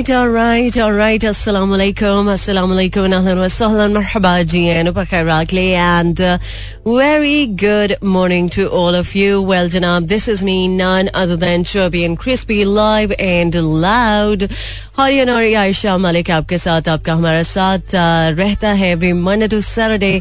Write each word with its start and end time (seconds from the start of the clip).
right, 0.00 0.10
all 0.10 0.28
right, 0.28 0.76
all 0.78 0.92
right. 0.92 1.20
Assalamu 1.20 1.76
alaikum, 1.76 2.28
assalamu 2.34 2.76
alaikum, 2.76 3.12
ahlan 3.16 3.40
wa 3.42 3.48
sahlan, 3.54 3.96
marhaba 3.96 4.46
ji, 4.52 4.70
and 4.70 4.88
upakairakli, 4.88 5.64
and 5.72 6.20
uh, 6.20 6.38
very 6.84 7.46
good 7.46 7.96
morning 8.00 8.48
to 8.48 8.68
all 8.70 8.94
of 8.94 9.14
you. 9.14 9.42
Well, 9.42 9.68
Janab, 9.68 10.08
this 10.08 10.28
is 10.28 10.42
me, 10.42 10.66
none 10.66 11.10
other 11.12 11.36
than 11.36 11.64
Chubby 11.64 12.04
and 12.06 12.18
Crispy, 12.18 12.64
live 12.64 13.12
and 13.18 13.54
loud. 13.86 14.48
Haryana 14.98 15.30
और 15.30 15.42
आयशा 15.60 15.96
मलिक 15.98 16.30
आपके 16.30 16.58
साथ 16.58 16.88
आपका 16.88 17.14
हमारा 17.14 17.42
साथ 17.52 17.92
uh, 17.92 18.38
रहता 18.38 18.68
है 18.80 18.90
every 18.92 19.12
Monday 19.12 19.48
to 19.52 19.60
Saturday 19.60 20.14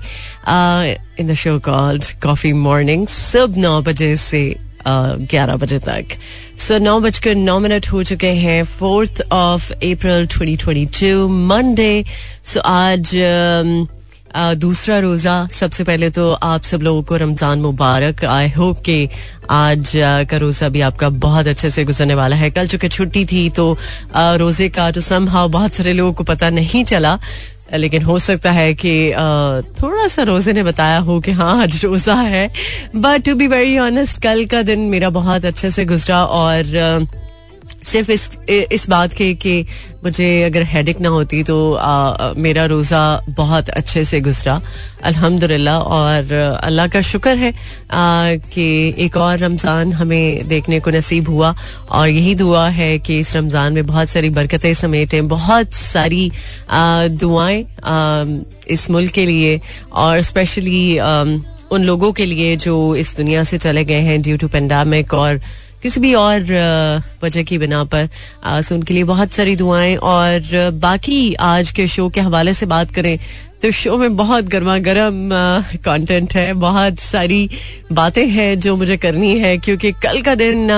in 1.20 1.28
the 1.28 1.34
show 1.44 1.58
called 1.72 2.12
coffee 2.24 2.54
morning 2.68 3.08
सब 3.08 3.54
नौ 3.58 3.80
बजे 3.88 4.16
से 4.28 4.44
ग्यारह 4.87 5.57
बजे 5.57 5.79
तक। 5.79 6.17
सो 6.59 6.79
नौ 6.79 6.99
बजकर 7.01 7.35
नौ 7.35 7.59
मिनट 7.59 7.87
हो 7.93 8.03
चुके 8.05 8.33
हैं 8.35 8.63
fourth 8.65 9.23
of 9.33 9.73
April 9.73 10.27
2022 10.29 11.29
Monday 11.49 12.05
so 12.45 12.61
आज 12.63 13.17
um, 13.17 13.89
दूसरा 14.31 14.99
रोजा। 14.99 15.47
सबसे 15.51 15.85
पहले 15.85 16.11
तो 16.11 16.33
आप 16.33 16.63
सब 16.63 16.83
लोगों 16.83 17.03
को 17.03 17.17
रमज़ान 17.17 17.61
मुबारक। 17.61 18.25
आई 18.25 18.49
होप 18.49 18.81
कि 18.81 19.09
आज 19.51 19.93
का 20.31 20.37
रोजा 20.37 20.69
भी 20.69 20.81
आपका 20.81 21.09
बहुत 21.25 21.47
अच्छे 21.47 21.71
से 21.71 21.85
गुजरने 21.85 22.15
वाला 22.15 22.37
है। 22.37 22.51
कल 22.51 22.67
चूँकि 22.69 22.89
छुट्टी 22.89 23.25
थी 23.25 23.49
तो 23.51 23.77
रोज़े 24.17 24.69
का 24.69 24.91
तो 24.91 25.01
सम 25.01 25.27
बहुत 25.27 25.75
सारे 25.75 25.93
लोगों 25.93 26.13
को 26.13 26.25
पता 26.25 26.51
नहीं 26.51 26.85
चला। 26.85 27.19
लेकिन 27.75 28.03
हो 28.03 28.19
सकता 28.19 28.51
है 28.51 28.75
कि 28.75 28.93
थोड़ा 29.83 30.07
सा 30.09 30.23
रोज़े 30.23 30.53
ने 30.53 30.63
बताया 30.63 30.99
हो 30.99 31.21
कि 31.21 31.31
हाँ 31.31 31.63
आज 31.63 31.85
रोजा 31.85 32.15
है। 32.15 32.51
But 32.97 33.25
to 33.25 33.35
be 33.35 33.47
very 33.47 33.79
honest 33.79 34.23
कल 34.23 34.45
का 34.47 34.63
दिन 34.63 34.81
मेरा 34.91 35.11
बहुत 35.11 35.45
अच्छे 35.45 35.71
से 35.71 35.85
गुजरा 35.85 36.25
और 36.25 36.65
सिर्फ़ 37.83 38.11
इस 38.13 38.31
इस 38.49 38.89
बात 38.91 39.13
के 39.15 39.33
कि 39.35 39.65
मुझे 40.05 40.43
अगर 40.43 40.63
हेडिक 40.63 41.01
ना 41.01 41.09
होती 41.09 41.43
तो 41.43 41.57
आ, 41.75 42.33
मेरा 42.37 42.65
रोज़ा 42.67 43.03
बहुत 43.29 43.69
अच्छे 43.71 44.05
से 44.05 44.21
गुजरा। 44.21 44.61
अल्हम्दुलिल्लाह 45.05 45.79
और 45.79 46.33
अल्लाह 46.63 46.87
का 46.87 47.01
शुक्र 47.01 47.37
है 47.37 47.53
कि 48.53 48.95
एक 48.99 49.17
और 49.17 49.39
रमज़ान 49.39 49.93
हमें 49.93 50.49
देखने 50.49 50.81
को 50.81 50.91
नसीब 50.91 51.29
हुआ। 51.29 51.55
और 51.91 52.09
यही 52.09 52.35
दुआ 52.35 52.69
है 52.69 52.99
कि 52.99 53.19
इस 53.21 53.37
रमज़ान 53.37 53.73
में 53.73 53.87
बहुत 53.87 54.09
सारी 54.09 54.31
बरकतें 54.31 54.73
समेटें 54.75 55.29
बहुत 55.29 55.75
सारी 55.75 56.31
दुआएँ 56.73 57.65
इस 58.71 58.91
मुल्क 58.91 59.13
के 59.13 59.27
लिए 59.27 59.61
और 59.95 60.21
स्पेशली 60.23 60.99
उन 61.73 61.85
लोगों 61.85 62.13
के 62.13 62.25
लिए 62.27 62.57
जो 62.57 62.75
इस 62.97 63.17
दुनिया 63.17 63.43
से 63.45 63.59
चले 63.59 63.85
गए 63.85 64.01
हैं 64.03 64.21
ड्यू 64.23 64.37
टू 64.37 64.49
पेंडामिक 64.49 65.15
और 65.15 65.41
किसी 65.83 66.01
भी 66.01 66.13
और 66.15 66.43
वजह 67.23 67.43
की 67.43 67.59
बिना 67.59 67.83
पर 67.85 68.09
सो 68.47 68.75
उनके 68.75 68.95
लिए 68.95 69.05
बहुत 69.05 69.33
सारी 69.33 69.57
दुआएँ 69.57 69.97
और 69.97 70.71
बाकी 70.81 71.23
आज 71.35 71.71
के 71.71 71.87
शो 71.87 72.09
के 72.09 72.21
हवाले 72.21 72.55
से 72.55 72.67
बात 72.67 72.95
करें 72.95 73.19
तो 73.63 73.71
शो 73.71 73.97
में 73.99 74.17
बहुत 74.17 74.45
गर्मा 74.45 74.79
गर्म 74.79 75.31
कॉन्टेंट 75.85 76.35
है, 76.35 76.53
बहुत 76.55 76.99
सारी 76.99 77.49
बातें 77.93 78.27
हैं 78.29 78.59
जो 78.59 78.77
मुझे 78.77 78.97
करनी 78.97 79.39
है, 79.39 79.57
क्योंकि 79.59 79.93
कल 80.03 80.21
का 80.23 80.35
दिन 80.35 80.69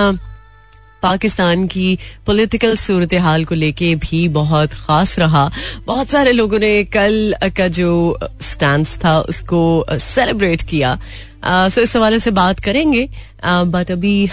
पाकिस्तान 1.03 1.67
की 1.67 1.99
पॉलिटिकल 2.27 2.77
सूरत 2.77 3.15
हाल 3.15 3.45
को 3.45 3.55
लेके 3.55 3.95
भी 3.97 4.27
बहुत 4.29 4.73
खास 4.75 5.19
रहा। 5.19 5.51
बहुत 5.87 6.09
सारे 6.09 6.33
लोगों 6.33 6.59
ने 6.59 6.73
कल 6.85 7.35
का 7.57 7.69
जो 7.69 8.19
स्टैंड 8.43 8.87
था, 9.05 9.21
उसको 9.21 9.85
सेलिब्रेट 9.91 10.63
किया। 10.63 10.99
सो 11.45 11.81
इस 11.81 11.97
हवाले 11.97 12.19
से 12.21 12.31
बात 12.31 12.61
करेंगे। 12.61 13.09
बट 13.45 13.91
अभी 13.91 14.25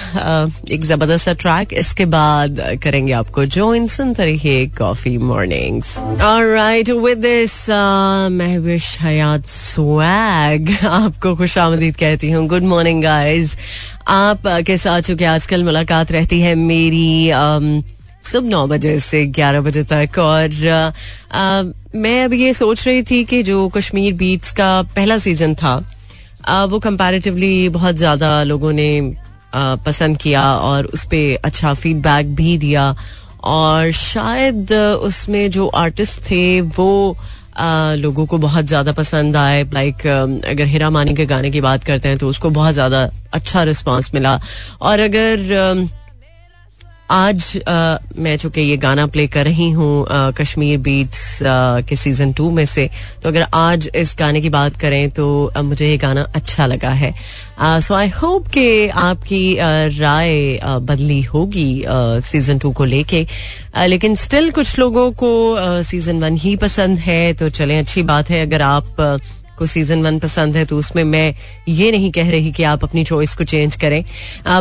एक 0.72 0.82
ज़बरदस्त 0.86 1.26
सा 1.26 1.34
ट्रैक 1.34 1.74
इसके 1.74 2.06
बाद 2.06 2.60
करेंगे 2.84 3.14
आपको 3.14 3.46
जो 3.46 3.74
इन 3.76 3.88
सुनते 3.88 4.26
रहिए 4.26 4.68
coffee 4.78 5.18
mornings 5.18 5.96
right 6.22 6.90
with 6.90 7.26
Mahwish 8.32 8.98
Hayat 9.02 9.48
swag 9.48 10.70
आपको 10.90 11.36
खुश 11.36 11.58
आमदीद 11.58 11.98
कहती 11.98 12.32
हूँ। 12.32 12.48
गुड 12.48 12.64
मॉर्निंग 12.64 13.04
गाइज़ 13.04 13.56
आप 14.10 14.48
के 14.68 14.78
साथ 14.78 15.02
चूँकि 15.02 15.24
आजकल 15.24 15.64
मुलाकात 15.64 16.12
रहती 16.12 16.40
है 16.42 16.54
मेरी 16.56 17.30
सुबह 18.26 18.50
नौ 18.50 18.66
बजे 18.68 18.98
से 19.00 19.26
ग्यारह 19.28 19.62
बजे 19.62 19.84
तक। 19.92 20.18
और 20.20 20.50
आ, 21.34 21.64
मैं 21.96 22.24
अब 22.24 22.34
ये 22.34 22.54
सोच 22.54 22.88
रही 22.88 23.04
थी 23.04 23.24
कि 23.24 23.42
जो 23.44 23.68
कश्मीर 23.70 24.14
बीट्स 24.14 24.52
का 24.52 24.82
पहला 24.96 25.18
सीज़न 25.18 25.54
था 25.56 25.74
आ, 26.46 26.64
वो 26.66 26.80
कंपैरेटिवली 26.80 27.70
बहुत 27.70 27.96
ज़्यादा 27.96 28.32
लोगों 28.44 28.72
ने 28.74 28.90
आ, 29.54 29.76
पसंद 29.76 30.18
किया 30.18 30.44
और 30.56 30.86
उस 30.88 31.06
पर 31.06 31.38
अच्छा 31.46 31.74
फीडबैक 31.74 32.36
भी 32.36 32.58
दिया। 32.58 32.96
और 33.44 33.92
शायद 33.92 34.72
उसमें 35.04 35.50
जो 35.52 35.68
आर्टिस्ट 35.78 36.22
थे 36.22 36.62
वो 36.62 37.18
लोगों 37.98 38.26
को 38.26 38.38
बहुत 38.38 38.66
ज़्यादा 38.66 38.92
पसंद 38.94 39.36
आए। 39.36 39.64
लाइक 39.74 40.06
अगर 40.48 40.66
हिरा 40.66 40.90
मानी 40.90 41.14
के 41.14 41.26
गाने 41.26 41.52
की 41.52 41.62
बात 41.62 41.84
करते 41.84 42.08
हैं 42.08 42.18
तो 42.18 42.30
उसको 42.30 42.50
बहुत 42.52 42.74
ज़्यादा 42.74 43.10
अच्छा 43.34 43.64
रिस्पॉन्स 43.64 44.14
मिला। 44.14 44.40
और 44.82 45.00
अगर 45.00 45.88
आज 47.12 47.46
आ, 47.68 47.98
मैं 48.18 48.36
चूँकि 48.38 48.62
ये 48.62 48.76
गाना 48.78 49.06
प्ले 49.08 49.26
कर 49.28 49.46
रही 49.46 49.70
हूँ 49.72 50.06
कश्मीर 50.38 50.78
बीट्स 50.78 51.40
के 51.88 51.96
सीज़न 51.96 52.34
टू 52.34 52.50
में 52.52 52.66
से 52.66 52.90
तो 53.24 53.30
अगर 53.30 53.46
आज 53.54 53.90
इस 53.96 54.16
गाने 54.20 54.42
की 54.42 54.50
बात 54.50 54.76
करें 54.76 55.10
तो 55.12 55.28
आ, 55.48 55.62
मुझे 55.62 55.90
ये 55.90 55.98
गाना 55.98 56.28
अच्छा 56.36 56.66
लगा 56.66 56.90
है। 56.90 57.14
सो 57.82 57.94
आई 57.94 58.10
होप 58.10 58.48
कि 58.48 58.88
आपकी 58.88 59.42
राय 60.00 60.60
बदली 60.64 61.22
होगी 61.24 61.84
सीज़न 61.88 62.60
टू 62.60 62.72
को 62.72 62.86
लेके। 62.86 63.26
लेकिन 63.88 64.16
स्टिल 64.16 64.52
कुछ 64.52 64.78
लोगों 64.80 65.12
को 65.14 65.34
सीज़न 65.84 66.20
वन 66.20 66.38
ही 66.38 66.56
पसंद 66.56 67.00
है 67.00 67.34
तो 67.34 67.50
चलें 67.50 67.78
अच्छी 67.80 68.04
बात 68.04 68.30
है। 68.30 68.46
अगर 68.46 68.62
आप 68.62 69.20
को 69.60 69.66
सीज़न 69.68 70.04
वन 70.04 70.20
पसंद 70.20 70.58
है 70.58 70.66
तो 70.66 70.78
उसमें 70.78 71.04
मैं 71.06 71.34
ये 71.70 71.92
नहीं 71.92 72.12
कह 72.12 72.32
रही 72.32 72.52
कि 72.52 72.64
आप 72.66 72.84
अपनी 72.84 73.04
चॉइस 73.04 73.36
को 73.36 73.44
चेंज 73.46 73.76
करें। 73.76 74.04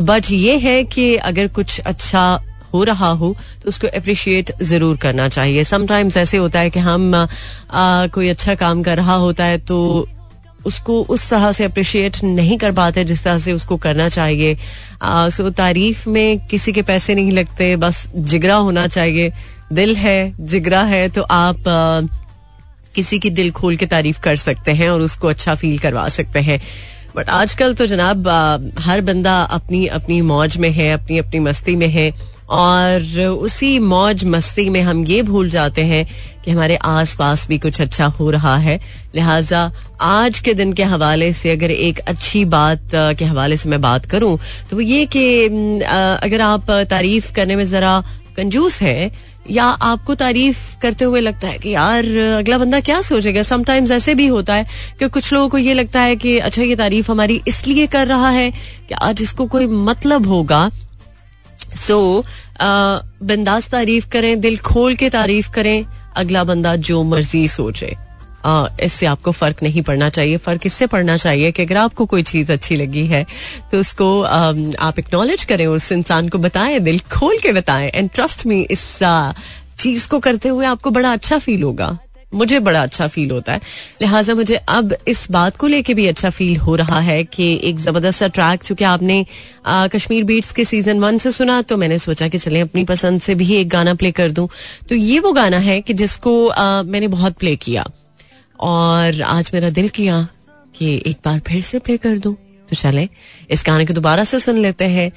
बट 0.03 0.31
ये 0.31 0.59
है 0.59 0.83
कि 0.87 1.15
अगर 1.17 1.49
कुछ 1.57 1.79
अच्छा 1.83 2.27
हो 2.75 2.83
रहा 2.85 3.09
हो 3.11 3.35
तो 3.63 3.69
उसको 3.69 3.87
अप्रिशिएट 3.97 4.53
ज़रूर 4.63 4.97
करना 4.99 5.29
चाहिए। 5.31 5.65
समटाइम्स 5.65 6.17
ऐसे 6.17 6.37
होता 6.37 6.61
है 6.61 6.71
कि 6.71 6.81
हम 6.81 7.15
आ, 7.15 8.07
कोई 8.09 8.29
अच्छा 8.29 8.55
काम 8.57 8.83
कर 8.83 8.97
रहा 8.97 9.15
होता 9.17 9.45
है 9.45 9.59
तो 9.61 10.07
उसको 10.67 11.01
उस 11.07 11.29
तरह 11.31 11.53
से 11.53 11.65
अप्रिशिएट 11.65 12.17
नहीं 12.25 12.57
कर 12.59 12.73
पाते 12.73 13.05
जिस 13.05 13.23
तरह 13.25 13.39
से 13.39 13.53
उसको 13.53 13.77
करना 13.79 14.09
चाहिए। 14.09 14.57
सो 15.03 15.51
तारीफ़ 15.53 16.09
में 16.09 16.47
किसी 16.47 16.73
के 16.73 16.83
पैसे 16.83 17.15
नहीं 17.15 17.33
लगते 17.33 17.75
बस 17.77 18.07
जिगरा 18.17 18.57
होना 18.57 18.87
चाहिए। 18.89 19.33
दिल 19.73 19.95
है 19.97 20.35
जिगरा 20.41 20.83
है 20.85 21.09
तो 21.09 21.23
आप 21.23 21.69
आ, 21.69 22.01
किसी 22.99 23.19
की 23.19 23.31
दिल 23.33 23.51
खोल 23.53 23.77
के 23.77 23.87
तारीफ़ 23.87 24.21
कर 24.21 24.37
सकते 24.39 24.73
हैं 24.73 24.91
और 24.91 25.01
उसको 25.01 25.29
अच्छा 25.29 25.55
फील 25.55 25.79
करवा 25.79 26.09
सकते 26.11 26.41
हैं। 26.41 26.61
बट 27.17 27.29
आजकल 27.33 27.75
तो 27.75 27.87
जनाब 27.87 28.29
हर 28.79 29.01
बंदा 29.03 29.41
अपनी 29.43 29.87
अपनी 29.87 30.21
मौज 30.23 30.57
में 30.57 30.71
है, 30.71 30.93
अपनी 30.93 31.19
अपनी 31.19 31.39
मस्ती 31.41 31.77
में 31.77 31.89
है 31.89 32.13
और 32.49 33.19
उसी 33.43 33.79
मौज 33.79 34.25
मस्ती 34.25 34.69
में 34.71 34.81
हम 34.83 35.05
ये 35.07 35.23
भूल 35.23 35.49
जाते 35.49 35.83
हैं 35.85 36.05
कि 36.45 36.51
हमारे 36.51 36.77
आसपास 36.77 37.47
भी 37.49 37.59
कुछ 37.59 37.81
अच्छा 37.81 38.07
हो 38.19 38.31
रहा 38.31 38.57
है। 38.59 38.79
लिहाजा 39.15 39.71
आज 40.01 40.39
के 40.39 40.55
दिन 40.55 40.73
के 40.73 40.85
हवाले 40.85 41.33
से 41.33 41.51
अगर 41.51 41.71
एक 41.71 41.99
अच्छी 42.09 42.45
बात 42.55 42.89
के 42.95 43.25
हवाले 43.25 43.57
से 43.57 43.69
मैं 43.69 43.81
बात 43.81 44.07
करूँ 44.07 44.39
तो 44.71 44.77
वो 44.77 44.83
ये 44.83 45.05
कि 45.07 45.25
अगर 45.81 46.41
आप 46.41 46.71
तारीफ़ 46.91 47.33
करने 47.33 47.57
में 47.57 47.67
जरा 47.69 48.01
कंजूस 48.37 48.81
है 48.83 49.11
या 49.47 49.65
आपको 49.65 50.15
तारीफ़ 50.15 50.59
करते 50.83 51.05
हुए 51.05 51.21
लगता 51.21 51.49
है 51.49 51.59
कि 51.59 51.71
यार 51.71 52.05
अगला 52.39 52.59
बंदा 52.59 52.81
क्या 52.81 53.01
सोचेगा? 53.03 53.43
समटाइम्स 53.43 53.91
ऐसे 53.91 54.15
भी 54.15 54.27
होता 54.27 54.55
है 54.55 54.67
कि 54.99 55.09
कुछ 55.09 55.33
लोगों 55.33 55.49
को 55.49 55.59
ये 55.59 55.75
लगता 55.75 56.01
है 56.01 56.17
कि 56.17 56.39
अच्छा 56.39 56.63
ये 56.63 56.77
तारीफ़ 56.77 57.11
हमारी 57.11 57.41
इसलिए 57.49 57.87
कर 57.87 58.07
रहा 58.07 58.31
है 58.31 58.51
कि 58.89 58.95
आज 58.95 59.23
इसको 59.23 59.47
कोई 59.47 59.67
मतलब 59.67 60.27
होगा। 60.27 60.71
सो 61.77 62.23
so, 62.23 62.27
बिंदास 63.23 63.69
तारीफ़ 63.69 64.09
करें 64.09 64.41
दिल 64.41 64.59
खोल 64.59 64.95
के 64.97 65.11
तारीफ़ 65.11 65.51
करें 65.51 65.85
अगला 66.17 66.45
बंदा 66.45 66.77
जो 66.77 67.03
मर्ज़ी 67.05 67.49
सोचे। 67.49 67.97
इससे 68.83 69.07
आपको 69.07 69.33
फ़र्क 69.33 69.63
नहीं 69.63 69.83
पड़ना 69.83 70.09
चाहिए। 70.11 70.37
फ़र्क 70.39 70.67
इससे 70.67 70.87
पड़ना 70.87 71.17
चाहिए 71.17 71.53
कि 71.53 71.63
अगर 71.63 71.77
आपको 71.77 72.07
कोई 72.07 72.23
चीज़ 72.25 72.53
अच्छी 72.53 72.77
लगी 72.77 73.07
है 73.07 73.25
तो 73.73 73.81
उसको 73.81 74.11
आप 74.23 74.99
एक्नॉलेज 74.99 75.45
करें 75.45 75.67
उस 75.67 75.93
इंसान 75.93 76.29
को 76.29 76.39
बताएँ 76.39 76.79
दिल 76.81 76.99
खोल 77.13 77.39
के 77.39 77.53
बताएँ। 77.53 77.89
एंड 77.89 78.11
ट्रस्ट 78.15 78.47
मी 78.47 78.61
इस 78.71 78.99
चीज़ 79.79 80.09
को 80.09 80.19
करते 80.19 80.49
हुए 80.49 80.67
आपको 80.67 80.91
बड़ा 80.91 81.13
अच्छा 81.13 81.39
फील 81.39 81.63
होगा। 81.63 81.99
मुझे 82.33 82.59
बड़ा 82.61 82.83
अच्छा 82.83 83.07
फील 83.09 83.31
होता 83.31 83.53
है। 83.53 83.61
लिहाजा 84.01 84.35
मुझे 84.35 84.57
अब 84.69 84.95
इस 85.09 85.27
बात 85.31 85.57
को 85.57 85.67
लेके 85.67 85.95
भी 85.95 86.07
अच्छा 86.07 86.31
फील 86.31 86.57
हो 86.57 86.75
रहा 86.77 86.99
है 87.01 87.23
कि 87.27 87.47
एक 87.65 87.79
ज़बरदस्त 87.81 88.19
सा 88.19 88.27
ट्रैक 88.29 88.63
चूँकि 88.63 88.85
आपने 88.85 89.25
आ, 89.67 89.87
कश्मीर 89.87 90.25
बीट्स 90.25 90.53
के 90.53 90.65
सीज़न 90.65 91.01
वन 91.01 91.19
से 91.19 91.33
सुना 91.33 91.61
तो 91.63 91.77
मैंने 91.77 91.99
सोचा 91.99 92.29
कि 92.29 92.39
चले 92.39 92.61
अपनी 92.61 92.85
पसंद 92.85 93.21
से 93.21 93.35
भी 93.35 93.53
एक 93.55 93.69
गाना 93.69 93.95
प्ले 93.95 94.11
कर 94.11 94.31
दूँ। 94.31 94.49
तो 94.89 94.95
ये 94.95 95.19
वो 95.21 95.33
गाना 95.33 95.59
है 95.59 95.81
कि 95.81 95.95
जिसको 95.95 96.47
आ, 96.49 96.83
मैंने 96.83 97.09
बहुत 97.09 97.39
प्ले 97.39 97.57
किया। 97.57 97.87
और 98.61 99.23
आज 99.23 99.51
मेरा 99.55 99.71
दिल 99.71 99.89
किया 99.89 100.29
कि 100.77 101.03
एक 101.07 101.17
बार 101.25 101.39
फिर 101.39 101.63
से 101.63 101.79
प्ले 101.79 101.97
कर 101.97 102.19
दूँ। 102.19 102.35
तो 102.69 102.77
चले, 102.77 103.09
इस 103.51 103.65
गाने 103.67 103.87
को 103.87 103.95
दोबारा 103.95 104.25
से 104.25 104.41
सुन 104.41 104.59
लेते 104.59 104.85
हैं 104.85 105.13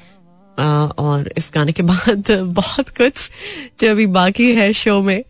और 0.89 1.31
इस 1.37 1.51
गाने 1.55 1.71
के 1.71 1.83
बाद 1.83 2.31
बहुत 2.31 2.89
कुछ 2.89 3.31
जो 3.79 3.91
अभी 3.91 4.05
बाकी 4.05 4.51
है 4.55 4.73
शो 4.73 5.01
में, 5.01 5.23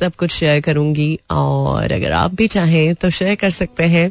सब 0.00 0.14
कुछ 0.14 0.30
शेयर 0.30 0.60
करूँगी। 0.60 1.18
और 1.30 1.92
अगर 1.92 2.12
आप 2.12 2.34
भी 2.34 2.48
चाहें 2.48 2.94
तो 2.94 3.10
शेयर 3.10 3.34
कर 3.34 3.50
सकते 3.50 3.84
हैं। 3.84 4.10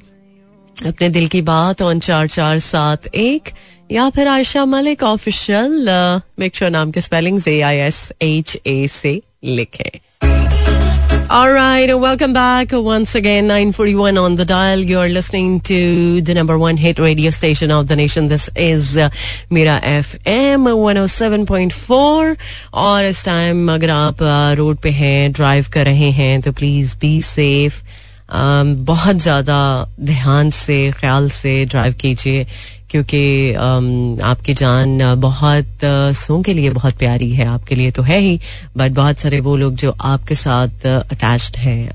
अपने 0.88 1.10
दिल 1.10 1.28
की 1.28 1.42
बात 1.42 1.81
ऑन 1.81 2.00
चार 2.00 2.28
चार 2.28 2.60
सात 2.60 3.07
एक, 3.07 3.50
या 3.92 4.10
फिर 4.10 4.28
Ayesha 4.28 4.66
Malik 4.66 5.04
official 5.04 5.90
make 6.40 6.56
sure 6.56 6.72
नाम 6.72 6.92
के 6.92 7.01
spelling 7.01 7.42
A 7.48 7.60
I 7.62 7.78
S 7.78 8.12
H 8.22 8.57
A 8.68 8.88
से 8.88 9.22
लिखे। 9.44 9.92
All 11.32 11.52
right, 11.52 11.93
welcome 11.94 12.32
back 12.32 12.69
once 12.72 13.14
again. 13.14 13.49
9:41 13.49 14.19
on 14.20 14.37
the 14.37 14.44
dial. 14.46 14.78
You're 14.78 15.10
listening 15.10 15.60
to 15.60 16.22
the 16.22 16.32
number 16.32 16.56
one 16.58 16.78
hit 16.78 16.99
radio 16.99 17.31
station 17.31 17.70
of 17.70 17.87
the 17.88 17.96
nation. 17.96 18.28
This 18.28 18.49
is 18.56 18.96
uh, 18.96 19.10
Mira 19.50 19.78
FM 19.82 20.64
107.4. 20.72 22.37
और 22.75 23.05
इस 23.05 23.25
time 23.25 23.72
अगर 23.72 23.90
आप 23.90 24.22
road 24.58 24.76
पे 24.76 24.90
हैं 24.90 25.32
drive 25.32 25.66
कर 25.72 25.84
रहे 25.84 26.10
हैं 26.20 26.40
तो 26.40 26.52
प्लीज 26.52 26.96
बी 27.00 27.20
सेफ 27.22 27.82
बहुत 28.33 29.15
ज़्यादा 29.18 29.88
ध्यान 30.01 30.50
से, 30.51 30.91
ख्याल 30.91 31.30
से 31.30 31.63
ड्राइव 31.65 31.94
कीजिए, 32.01 32.45
क्योंकि 32.89 33.53
आपकी 34.24 34.53
जान 34.53 35.15
बहुत 35.21 35.85
सो 36.18 36.41
के 36.41 36.53
लिए 36.53 36.69
बहुत 36.69 36.97
प्यारी 36.97 37.31
है, 37.31 37.45
आपके 37.45 37.75
लिए 37.75 37.91
तो 37.91 38.03
है 38.03 38.19
ही 38.19 38.39
बट 38.77 38.91
बहुत 38.91 39.18
सारे 39.18 39.39
वो 39.39 39.56
लोग 39.56 39.75
जो 39.75 39.95
आपके 40.03 40.35
साथ 40.35 40.85
अटैच्ड 40.85 41.57
हैं 41.57 41.89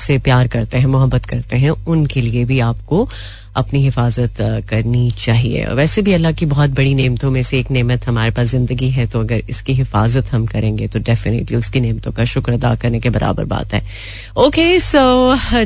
आपसे 0.00 0.18
प्यार 0.18 0.48
करते 0.48 0.78
हैं, 0.78 0.86
मोहब्बत 0.88 1.24
करते 1.26 1.56
हैं, 1.56 1.70
उनके 1.86 2.20
लिए 2.20 2.44
भी 2.44 2.58
आपको 2.64 3.08
अपनी 3.56 3.80
हिफाजत 3.82 4.34
करनी 4.70 5.10
चाहिए। 5.12 5.66
वैसे 5.76 6.02
भी 6.02 6.12
अल्लाह 6.14 6.32
की 6.32 6.46
बहुत 6.46 6.70
बड़ी 6.70 6.94
नेमतों 6.94 7.30
में 7.30 7.42
से 7.42 7.58
एक 7.58 7.70
नेमत 7.70 8.06
हमारे 8.06 8.30
पास 8.30 8.46
ज़िंदगी 8.48 8.88
है 8.90 9.06
तो 9.06 9.20
अगर 9.20 9.42
इसकी 9.50 9.72
हिफाजत 9.74 10.32
हम 10.32 10.46
करेंगे 10.46 10.86
तो 10.88 10.98
डेफिनेटली 11.04 11.56
उसकी 11.56 11.80
नेमतों 11.80 12.12
का 12.12 12.24
शुक्र 12.24 12.52
अदा 12.52 12.74
करने 12.80 13.00
के 13.00 13.10
बराबर 13.10 13.44
बात 13.44 13.74
है। 13.74 13.82
ओके 14.38 14.78
सो 14.80 15.04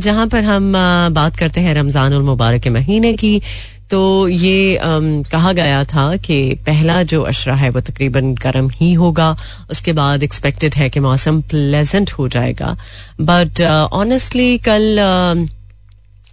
जहाँ 0.01 0.27
पर 0.27 0.45
हम 0.45 0.73
बात 1.15 1.37
करते 1.37 1.61
हैं 1.61 1.75
रमज़ान 1.75 2.15
मुबारक 2.25 2.67
महीने 2.75 3.13
की 3.15 3.41
तो 3.95 4.29
ये 4.29 4.79
um, 4.85 5.31
कहा 5.31 5.53
गया 5.53 5.85
था 5.85 6.17
कि 6.17 6.55
पहला 6.55 7.03
जो 7.03 7.23
अशरा 7.23 7.55
है 7.55 7.71
वो 7.71 7.81
तकरीबन 7.81 8.35
गर्म 8.35 8.71
ही 8.71 8.93
होगा। 8.93 9.37
उसके 9.71 9.93
बाद 9.93 10.23
एक्सपेक्टेड 10.23 10.75
है 10.75 10.91
कि 10.91 11.01
मौसम 11.01 11.41
प्लेजेंट 11.41 12.13
हो 12.13 12.29
जाएगा। 12.29 12.77
बट 13.21 13.61
ऑनेस्टली 13.93 14.59
uh, 14.59 14.65
कल 14.65 14.99
uh, 14.99 15.55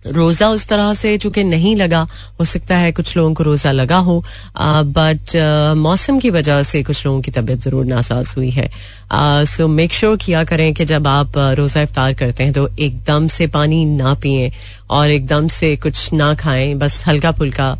रोजा 0.05 0.47
उस 0.49 0.65
तरह 0.67 0.93
से 0.93 1.17
चूँकि 1.17 1.43
नहीं 1.43 1.75
लगा, 1.75 2.01
हो 2.39 2.45
सकता 2.45 2.77
है 2.77 2.91
कुछ 2.91 3.15
लोगों 3.17 3.33
को 3.33 3.43
रोजा 3.43 3.71
लगा 3.71 3.97
हो 3.99 4.23
बट 4.57 5.35
मौसम 5.77 6.19
की 6.19 6.29
वजह 6.29 6.63
से 6.63 6.81
कुछ 6.83 7.05
लोगों 7.05 7.21
की 7.21 7.31
तबीयत 7.31 7.61
ज़रूर 7.61 7.85
नासाज 7.85 8.33
हुई 8.37 8.49
है। 8.49 8.69
सो 9.45 9.67
मेक 9.67 9.93
श्योर 9.93 10.17
किया 10.17 10.43
करें 10.43 10.73
कि 10.73 10.85
जब 10.85 11.07
आप 11.07 11.37
रोजा 11.57 11.81
इफ्तार 11.81 12.13
करते 12.13 12.43
हैं 12.43 12.53
तो 12.53 12.67
एकदम 12.79 13.27
से 13.27 13.47
पानी 13.49 13.83
ना 13.85 14.13
पिए 14.13 14.51
और 14.89 15.09
एकदम 15.09 15.47
से 15.49 15.75
कुछ 15.77 16.11
ना 16.13 16.33
खाएँ। 16.35 16.73
बस 16.75 17.03
हल्का 17.07 17.31
फुल्का 17.31 17.75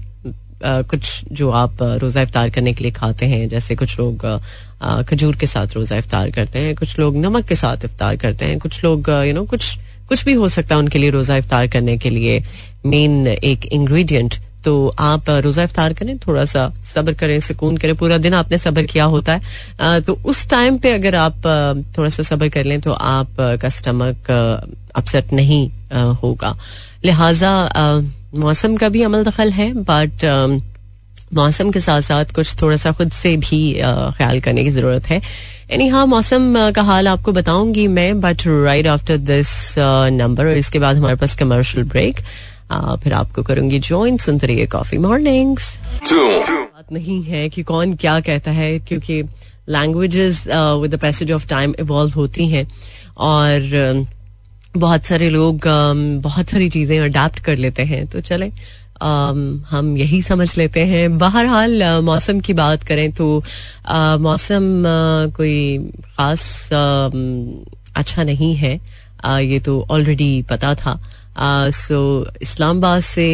कुछ 0.63 1.23
जो 1.31 1.49
आप 1.51 1.77
रोजा 2.01 2.21
इफ्तार 2.21 2.49
करने 2.49 2.73
के 2.73 2.83
लिए 2.83 2.91
खाते 2.93 3.25
हैं, 3.25 3.47
जैसे 3.49 3.75
कुछ 3.75 3.99
लोग 3.99 4.25
खजूर 5.09 5.35
के 5.35 5.47
साथ 5.47 5.73
रोजा 5.75 5.95
इफ्तार 5.97 6.29
करते 6.31 6.59
हैं, 6.59 6.75
कुछ 6.75 6.99
लोग 6.99 7.17
नमक 7.17 7.45
के 7.45 7.55
साथ 7.55 7.85
इफ्तार 7.85 8.15
करते 8.17 8.45
हैं, 8.45 8.59
कुछ 8.59 8.83
लोग 8.83 9.09
यू 9.09 9.33
नो 9.33 9.43
कुछ 9.45 9.77
कुछ 10.11 10.25
भी 10.25 10.33
हो 10.35 10.47
सकता 10.49 10.75
है 10.75 10.79
उनके 10.79 10.99
लिए 10.99 11.09
रोजा 11.11 11.35
इफ्तार 11.37 11.67
करने 11.73 11.97
के 11.97 12.09
लिए 12.09 12.39
मेन 12.85 13.27
एक 13.27 13.65
इंग्रेडिएंट 13.73 14.35
तो 14.63 14.71
आप 14.99 15.29
रोजा 15.43 15.63
इफ्तार 15.63 15.93
करें, 15.93 16.17
थोड़ा 16.19 16.43
सा 16.45 16.67
सब्र 16.85 17.13
करें, 17.13 17.39
सुकून 17.39 17.77
करें। 17.77 17.95
पूरा 17.97 18.17
दिन 18.17 18.33
आपने 18.33 18.57
सब्र 18.57 18.83
किया 18.85 19.05
होता 19.05 19.33
है। 19.33 20.01
तो 20.01 20.13
उस 20.25 20.49
टाइम 20.49 20.77
पे 20.77 20.91
अगर 20.91 21.15
आप 21.17 21.37
थोड़ा 21.97 22.09
सा 22.09 22.23
सब्र 22.23 22.49
कर 22.49 22.65
लें 22.65 22.79
तो 22.81 22.91
आप 22.91 23.39
का 23.61 23.69
स्टमक 23.69 24.29
अपसेट 24.95 25.33
नहीं 25.33 25.67
होगा। 26.15 26.55
लिहाजा 27.05 27.53
मौसम 28.35 28.75
का 28.77 28.89
भी 28.89 29.01
अमल 29.03 29.23
दखल 29.23 29.51
है 29.51 29.71
बट 29.83 30.25
मौसम 31.33 31.71
के 31.71 31.79
साथ 31.79 32.01
साथ 32.01 32.33
कुछ 32.35 32.55
थोड़ा 32.61 32.77
सा 32.77 32.91
खुद 32.91 33.11
से 33.13 33.35
भी 33.39 33.61
ख्याल 34.17 34.39
करने 34.39 34.63
की 34.63 34.69
ज़रूरत 34.71 35.09
है। 35.09 35.21
यानी 35.71 35.87
हाँ 35.87 36.05
मौसम 36.05 36.71
का 36.75 36.81
हाल 36.81 37.07
आपको 37.07 37.31
बताऊँगी 37.31 37.87
मैं 37.87 38.19
but 38.21 38.41
right 38.47 38.87
after 38.87 39.17
this 39.17 39.49
number 40.13 40.45
और 40.45 40.57
इसके 40.57 40.79
बाद 40.79 40.97
हमारे 40.97 41.15
पास 41.15 41.35
कमर्शियल 41.39 41.85
ब्रेक 41.89 42.19
फिर 43.03 43.13
आपको 43.13 43.43
करूँगी 43.43 43.79
ज्वाइन 43.79 44.17
सुनते 44.17 44.47
रहिए 44.47 44.65
कॉफ़ी 44.67 44.97
मॉर्निंग्स 44.97 45.77
बात 46.11 46.91
नहीं 46.91 47.21
है 47.23 47.47
कि 47.49 47.63
कौन 47.63 47.93
क्या 47.95 48.19
कहता 48.19 48.51
है, 48.51 48.77
क्योंकि 48.79 49.21
languages 49.69 50.43
with 50.47 50.95
the 50.95 50.99
passage 50.99 51.31
of 51.31 51.47
time 51.49 51.73
evolve 51.79 52.13
होती 52.15 52.47
हैं, 52.47 52.67
और 53.17 54.05
बहुत 54.77 55.05
सारे 55.05 55.29
लोग 55.29 55.67
बहुत 56.23 56.49
सारी 56.49 56.69
चीज़ें 56.69 56.99
अडेप्ट 56.99 57.39
कर 57.45 57.57
लेते 57.57 57.83
हैं 57.83 58.05
तो 58.07 58.21
चले 58.21 58.51
हम 59.01 59.95
यही 59.97 60.21
समझ 60.21 60.57
लेते 60.57 60.85
हैं। 60.85 61.17
बहरहाल 61.17 61.83
मौसम 62.03 62.39
की 62.39 62.53
बात 62.53 62.83
करें 62.83 63.11
तो 63.11 63.27
मौसम 64.21 64.83
कोई 65.35 65.77
ख़ास 66.07 66.69
अच्छा 67.95 68.23
नहीं 68.23 68.53
है। 68.55 68.73
ये 69.43 69.59
तो 69.59 69.81
ऑलरेडी 69.91 70.41
पता 70.49 70.73
था। 70.75 70.99
सो 71.71 71.99
इस्लामाबाद 72.41 73.01
से 73.01 73.27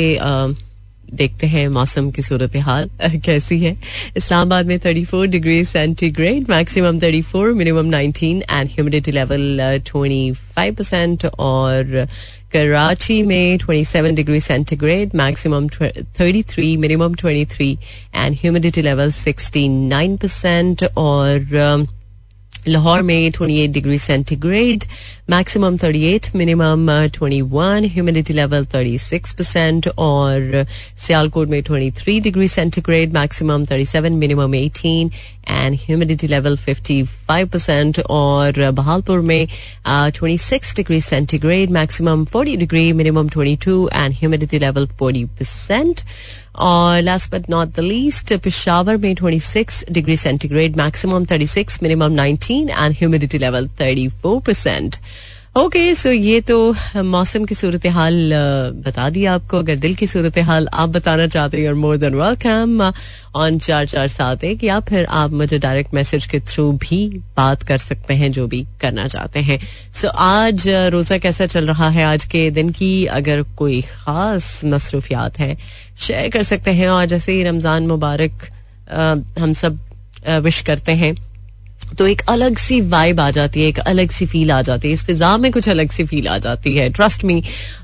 देखते 1.13 1.47
हैं 1.47 1.67
मौसम 1.69 2.09
की 2.11 2.21
सूरत 2.21 2.55
हाल 2.65 2.89
कैसी 3.25 3.59
है। 3.59 3.75
इस्लामाबाद 4.17 4.65
में 4.67 4.77
34 4.79 5.27
degree 5.27 5.63
centigrade 5.65 6.49
maximum 6.49 6.99
34 6.99 7.53
minimum 7.55 7.91
19 7.91 8.41
and 8.51 8.69
humidity 8.71 9.11
level 9.11 9.59
25 9.89 10.75
percent 10.77 11.25
और 11.25 12.07
कराची 12.53 13.21
में 13.23 13.57
27 13.59 14.11
degree 14.15 14.39
centigrade 14.39 15.15
maximum 15.15 15.67
33 16.21 16.77
minimum 16.77 17.15
23 17.23 17.77
and 18.15 18.35
humidity 18.41 18.81
level 18.81 19.11
69 19.11 20.17
percent 20.21 20.83
और 20.97 21.39
लाहौर 22.67 23.01
में 23.01 23.31
28 23.31 23.67
degree 23.73 23.97
centigrade 23.97 24.83
maximum 25.29 25.75
38 25.77 26.29
minimum 26.35 26.89
21 26.91 27.85
humidity 27.93 28.33
level 28.33 28.65
36 28.73 29.33
percent 29.37 29.87
और 30.07 30.65
सियालकोट 31.05 31.47
में 31.49 31.61
23 31.69 32.21
degree 32.23 32.47
centigrade 32.47 33.13
maximum 33.13 33.65
37 33.71 34.09
minimum 34.23 34.53
18 34.59 35.11
and 35.49 35.75
humidity 35.81 36.27
level 36.27 36.57
55 36.69 37.45
percent 37.53 37.99
और 38.19 38.69
बहालपुर 38.79 39.19
में 39.31 39.47
twenty 39.87 40.37
six 40.47 40.75
degree 40.75 41.01
centigrade 41.01 41.71
maximum 41.79 42.25
40 42.35 42.57
degree 42.65 42.91
minimum 43.01 43.29
22 43.37 43.87
and 43.93 44.13
humidity 44.19 44.59
level 44.59 44.87
40 45.01 45.25
percent 45.39 46.01
और 46.65 47.01
last 47.01 47.31
but 47.31 47.49
not 47.49 47.75
the 47.75 47.79
least 47.79 48.33
Peshawar 48.43 48.97
में 48.97 49.13
26 49.15 49.83
degree 49.97 50.17
centigrade 50.17 50.77
maximum 50.77 51.25
36 51.31 51.81
minimum 51.83 52.15
19 52.21 52.69
and 52.69 52.95
humidity 52.99 53.37
level 53.37 53.67
34 53.81 54.39
percent 54.45 54.95
okay 55.57 55.93
so 55.95 56.09
ये 56.11 56.39
तो 56.41 56.57
मौसम 57.03 57.45
की 57.45 57.55
सूरत 57.55 57.85
हाल 57.93 58.31
बता 58.85 59.07
दी 59.09 59.23
आपको। 59.25 59.57
अगर 59.57 59.75
दिल 59.75 59.95
की 59.95 60.07
सूरत 60.07 60.37
हाल 60.45 60.67
आप 60.73 60.89
बताना 60.89 61.25
चाहते 61.27 61.57
हैं 61.57 61.67
और 61.67 61.75
मोर 61.75 61.97
देन 61.97 62.15
वेलकम 62.15 62.81
ऑन 63.35 63.57
चार 63.59 63.85
चार 63.85 64.07
सात 64.07 64.43
एक 64.43 64.63
या 64.63 64.79
फिर 64.79 65.05
आप 65.21 65.31
मुझे 65.31 65.59
डायरेक्ट 65.59 65.93
मैसेज 65.93 66.25
के 66.25 66.39
थ्रू 66.41 66.71
भी 66.73 67.07
बात 67.37 67.63
कर 67.63 67.77
सकते 67.77 68.13
हैं 68.13 68.31
जो 68.31 68.45
भी 68.47 68.63
करना 68.81 69.07
चाहते 69.07 69.39
हैं। 69.39 69.59
सो 69.59 70.07
so, 70.07 70.13
आज 70.15 70.67
रोजा 70.67 71.17
कैसा 71.17 71.45
चल 71.45 71.67
रहा 71.67 71.89
है? 71.89 72.03
आज 72.05 72.25
के 72.25 72.49
दिन 72.51 72.69
की 72.69 73.05
अगर 73.17 73.41
कोई 73.57 73.81
खास 73.81 74.61
मसरूफियात 74.65 75.39
है 75.39 75.55
शेयर 75.99 76.29
कर 76.29 76.43
सकते 76.43 76.71
हैं। 76.71 76.89
और 76.89 77.05
जैसे 77.05 77.31
ही 77.31 77.43
रमज़ान 77.43 77.87
मुबारक 77.87 78.47
हम 79.39 79.53
सब 79.53 79.79
विश 80.43 80.61
करते 80.61 80.91
हैं। 80.93 81.15
तो 81.97 82.07
एक 82.07 82.21
अलग 82.29 82.57
सी 82.57 82.79
वाइब 82.89 83.19
आ 83.19 83.29
जाती 83.31 83.61
है, 83.61 83.67
एक 83.67 83.79
अलग 83.79 84.11
सी 84.11 84.25
फील 84.25 84.51
आ 84.51 84.61
जाती 84.61 84.87
है। 84.87 84.93
इस 84.93 85.03
फिजा 85.05 85.35
में 85.37 85.51
कुछ 85.51 85.69
अलग 85.69 85.91
सी 85.91 86.03
फील 86.05 86.27
आ 86.27 86.37
जाती 86.39 86.75
है। 86.75 86.89
ट्रस्ट 86.91 87.23
मी 87.25 87.41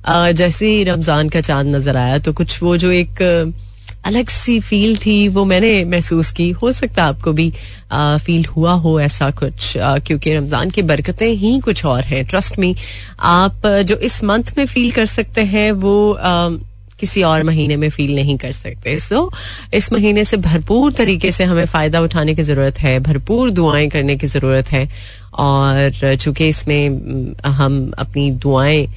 जैसे 0.08 0.68
ही 0.68 0.84
रमज़ान 0.84 1.30
का 1.30 1.42
चाँद 1.42 1.76
नज़र 1.76 1.98
आया 1.98 2.18
तो 2.20 2.34
कुछ 2.34 2.62
वो 2.64 2.78
जो 2.78 2.92
एक 2.94 3.22
अलग 4.06 4.30
सी 4.30 4.60
फील 4.60 4.96
थी, 4.98 5.28
वो 5.28 5.44
मैंने 5.46 5.84
महसूस 5.86 6.32
की। 6.32 6.50
हो 6.54 6.72
सकता 6.72 7.04
आपको 7.06 7.32
भी 7.34 7.50
फील 7.96 8.46
हुआ 8.46 8.72
हो 8.76 9.00
ऐसा 9.00 9.30
कुछ 9.34 9.74
क्योंकि 9.78 10.34
रमज़ान 10.34 10.70
की 10.70 10.82
बरकतें 10.84 11.28
ही 11.28 11.60
कुछ 11.60 11.86
और 11.86 12.04
हैं। 12.04 12.26
ट्रस्ट 12.26 12.60
मी 12.60 12.76
आप 13.22 13.68
जो 13.86 13.96
इस 13.98 14.24
मंथ 14.24 14.54
में 14.58 14.66
फील 14.66 14.92
कर 14.92 15.06
सकते 15.08 15.42
हैं, 15.44 15.72
वो 15.72 16.18
किसी 17.00 17.22
और 17.24 17.44
महीने 17.44 17.76
में 17.78 17.90
फील 17.90 18.14
नहीं 18.16 18.38
कर 18.38 18.52
सकते। 18.52 18.98
सो 19.00 19.16
so, 19.26 19.74
इस 19.74 19.92
महीने 19.94 20.24
से 20.26 20.38
भरपूर 20.38 20.92
तरीके 20.94 21.32
से 21.32 21.44
हमें 21.44 21.66
फ़ायदा 21.66 22.02
उठाने 22.02 22.36
की 22.36 22.44
ज़रूरत 22.44 22.80
है 22.80 23.00
भरपूर 23.00 23.52
दुआएँ 23.52 23.90
करने 23.90 24.16
की 24.18 24.28
ज़रूरत 24.28 24.72
है। 24.72 24.88
और 25.34 26.16
चूँकि 26.16 26.50
इसमें 26.50 27.44
हम 27.46 27.92
अपनी 28.00 28.30
दुआएँ 28.32 28.88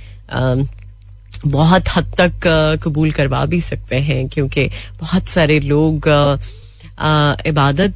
बहुत 1.47 1.88
हद 1.97 2.12
तक 2.21 2.47
कबूल 2.83 3.11
करवा 3.12 3.45
भी 3.47 3.61
सकते 3.61 3.97
हैं 4.00 4.26
क्योंकि 4.29 4.69
बहुत 5.00 5.29
सारे 5.29 5.59
लोग 5.61 6.09
इबादत 7.47 7.95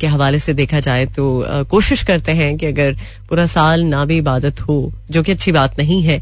के 0.00 0.06
हवाले 0.06 0.38
से 0.38 0.52
देखा 0.54 0.80
जाए 0.80 1.04
तो 1.06 1.24
कोशिश 1.70 2.02
करते 2.02 2.32
हैं 2.32 2.56
कि 2.58 2.66
अगर 2.66 2.96
पूरा 3.28 3.46
साल 3.46 3.82
ना 3.84 4.04
भी 4.04 4.16
इबादत 4.18 4.60
हो 4.60 4.92
जो 5.10 5.22
कि 5.22 5.32
अच्छी 5.32 5.52
बात 5.52 5.78
नहीं 5.78 6.02
है 6.02 6.20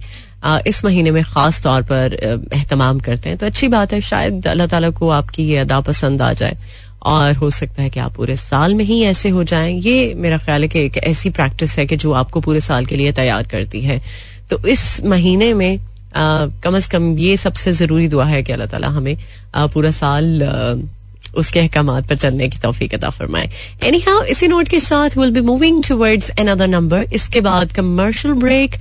इस 0.67 0.85
महीने 0.85 1.11
में 1.11 1.23
ख़ास 1.25 1.63
तौर 1.63 1.83
पर 1.83 2.15
अहतमाम 2.53 3.01
करते 3.01 3.29
हैं। 3.29 3.39
तो 3.39 3.47
अच्छी 3.47 3.69
बात 3.69 3.93
है 3.93 4.01
शायद 4.01 4.47
अल्लाह 4.47 4.67
ताला 4.67 4.91
को 4.91 5.09
आपकी 5.11 5.45
ये 5.45 5.57
अदा 5.59 5.81
पसंद 5.83 6.23
आ 6.23 6.33
जाए। 6.33 6.57
और 7.03 7.35
हो 7.37 7.51
सकता 7.51 7.83
है 7.83 7.91
कि 7.91 8.01
आप 8.01 8.15
पूरे 8.15 8.37
साल 8.37 8.75
में 8.75 8.85
ही 8.85 9.03
ऐसे 9.05 9.29
हो 9.29 9.45
जाएँ। 9.45 9.75
ये 9.81 10.15
मेरा 10.17 10.39
ख्याल 10.39 10.63
है 10.63 10.69
कि 10.69 10.81
एक 10.81 10.97
ऐसी 10.99 11.31
प्रैक्टिस 11.31 11.79
है 11.79 11.87
कि 11.87 11.97
जो 11.97 12.13
आपको 12.13 12.41
पूरे 12.41 12.61
साल 12.61 12.87
के 12.87 12.97
लिए 12.97 13.13
तैयार 13.13 13.47
करती 13.47 13.81
है। 13.81 14.01
तो 14.51 14.59
इस 14.69 15.05
महीने 15.05 15.53
में 15.55 15.79
आ, 16.09 16.47
कम 16.65 16.77
अज 16.77 16.87
कम 16.87 17.17
ये 17.19 17.37
सबसे 17.37 17.73
ज़रूरी 17.73 18.09
दुआ 18.09 18.25
है 18.25 18.43
कि 18.43 18.53
अल्लाह 18.53 18.67
ताला 18.69 18.89
हमें 18.89 19.17
आ, 19.55 19.67
पूरा 19.67 19.91
साल 19.91 20.43
आ, 20.43 20.75
उसके 21.37 21.61
अहकाम 21.61 21.91
पर 22.03 22.17
चलने 22.17 22.49
की 22.49 22.59
तोफीक 22.59 22.95
अदा 22.95 23.11
फरमाए। 23.11 23.51
एनी 23.85 23.99
हाउ 24.01 24.23
इसी 24.35 24.49
नोट 24.49 24.69
के 24.69 24.81
साथ 24.81 25.17
will 25.19 25.31
be 25.33 25.41
moving 25.49 25.83
towards 25.89 26.31
another 26.49 26.69
number 26.69 27.05
इसके 27.13 27.41
बाद 27.41 27.73
कमर्शियल 27.73 28.35
ब्रेक 28.37 28.75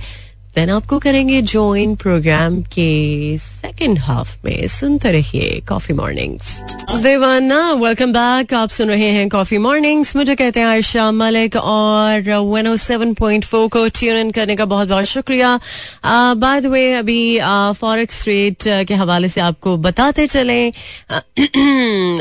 देन 0.54 0.70
आपको 0.70 0.98
करेंगे 0.98 1.40
ज्वाइन 1.42 1.94
प्रोग्राम 1.96 2.60
के 2.74 3.38
सेकेंड 3.38 3.98
हाफ़ 3.98 4.36
में। 4.44 4.66
सुनते 4.68 5.12
रहिए 5.12 5.60
कॉफ़ी 5.68 5.94
मॉर्निंग्स 5.94 6.60
देवाना 7.02 7.72
वेलकम 7.72 8.12
बैक 8.12 8.54
आप 8.54 8.68
सुन 8.68 8.88
रहे 8.88 9.08
हैं 9.10 9.28
कॉफ़ी 9.28 9.58
मॉर्निंग्स 9.58 10.16
मुझे 10.16 10.34
कहते 10.34 10.60
हैं 10.60 10.66
आयशा 10.66 11.10
मलिक 11.12 11.56
और 11.56 12.22
107.4 12.22 13.68
को 13.68 13.88
ट्यून 13.98 14.16
इन 14.16 14.30
करने 14.30 14.56
का 14.56 14.64
बहुत 14.64 14.88
बहुत 14.88 15.04
शुक्रिया। 15.04 15.60
बाय 16.34 16.60
द 16.60 16.66
वे 16.66 16.94
अभी 16.94 17.38
फॉरेक्स 17.80 18.26
रेट 18.28 18.62
के 18.88 18.94
हवाले 18.94 19.28
से 19.28 19.40
आपको 19.40 19.76
बताते 19.76 20.26
चले। 20.26 20.68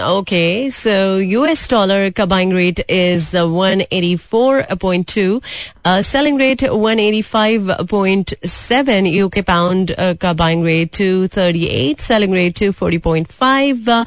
ओके 0.08 0.72
सो 0.72 1.20
यूएस 1.20 1.70
डॉलर 1.72 2.10
का 2.18 2.26
buying 2.26 2.54
rate 2.54 2.80
is 2.80 3.38
184.2 3.38 5.42
selling 5.88 6.40
rate 6.40 6.64
185. 6.64 8.17
7 8.26 9.08
UK 9.08 9.42
pound 9.42 9.96
का 10.22 10.34
buying 10.34 10.66
rate 10.66 10.98
two 10.98 11.28
thirty 11.38 11.66
eight 11.66 12.00
selling 12.00 12.34
rate 12.34 12.60
two 12.60 12.72
forty 12.72 12.98
point 13.08 13.28
five 13.28 14.06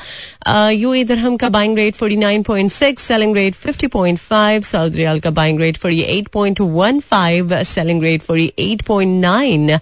UAE 0.73 0.95
dirham 1.19 1.37
का 1.37 1.49
buying 1.49 1.79
rate 1.79 1.95
forty 1.95 2.17
nine 2.17 2.43
point 2.43 2.73
six 2.73 3.03
selling 3.03 3.37
rate 3.37 3.55
fifty 3.55 3.87
point 3.97 4.19
five 4.19 4.63
Saudi 4.73 4.91
riyal 4.95 5.21
का 5.21 5.31
buying 5.41 5.61
rate 5.61 5.79
forty 5.79 6.01
eight 6.19 6.29
point 6.29 6.61
one 6.61 7.01
five 7.11 7.63
selling 7.75 8.03
rate 8.03 8.23
forty 8.23 8.53
eight 8.59 8.83
point 8.83 9.23
nine 9.23 9.79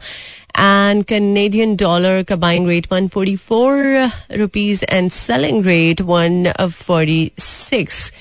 and 0.58 1.06
Canadian 1.06 1.76
dollar 1.76 2.24
ka 2.24 2.36
buying 2.36 2.66
rate 2.66 2.90
144 2.90 4.10
rupees, 4.36 4.82
and 4.82 5.12
selling 5.12 5.62
rate 5.62 6.00
146 6.00 8.12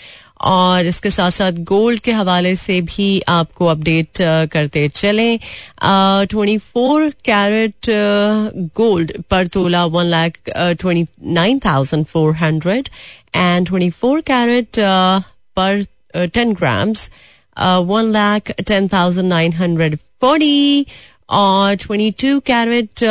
और 0.45 0.85
इसके 0.85 1.09
साथ 1.09 1.31
साथ 1.31 1.51
gold 1.67 1.99
के 1.99 2.11
हवाले 2.11 2.55
से 2.55 2.79
भी 2.81 3.09
आपको 3.29 3.65
अपडेट 3.65 4.17
करते 4.51 4.87
चलें। 4.95 5.37
ट्वेंटी 6.29 6.57
फोर 6.57 7.09
कैरेट 7.25 7.89
गोल्ड 8.77 9.11
पर 9.29 9.47
तोला 9.47 9.85
one 9.85 10.05
lakh 10.05 10.37
twenty 10.49 11.05
nine 11.33 11.59
thousand 11.65 12.05
four 12.05 12.33
hundred 12.35 12.89
and 13.35 13.67
twenty 13.67 13.89
four 13.89 14.21
carat 14.31 14.79
पर 15.57 15.83
ten 16.33 16.53
grams 16.53 17.09
one 17.91 18.11
lakh 18.13 18.51
ten 18.67 18.87
thousand 18.87 19.27
nine 19.29 19.53
hundred 19.53 19.97
forty 20.21 20.85
और 21.29 21.75
twenty 21.75 22.11
two 22.21 22.39
carat 22.45 23.03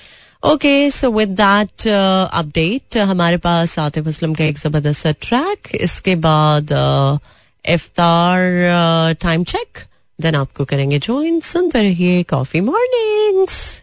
Okay 0.43 0.89
so 0.91 1.09
with 1.11 1.29
that 1.39 1.87
update 1.87 2.97
हमारे 2.97 3.37
पास 3.45 3.77
आतिफ 3.79 4.07
असलम 4.07 4.33
का 4.35 4.43
एक 4.43 4.57
ज़बरदस्त 4.59 5.07
track 5.21 5.67
इसके 5.75 6.15
बाद 6.25 6.71
इफ्तार 7.65 9.15
टाइम 9.21 9.43
चेक 9.53 9.77
देन 10.19 10.35
आपको 10.35 10.65
करेंगे 10.65 10.99
ज्वाइन 10.99 11.39
सुनते 11.51 11.83
रहिए 11.83 12.23
coffee 12.29 12.61
mornings 12.61 13.82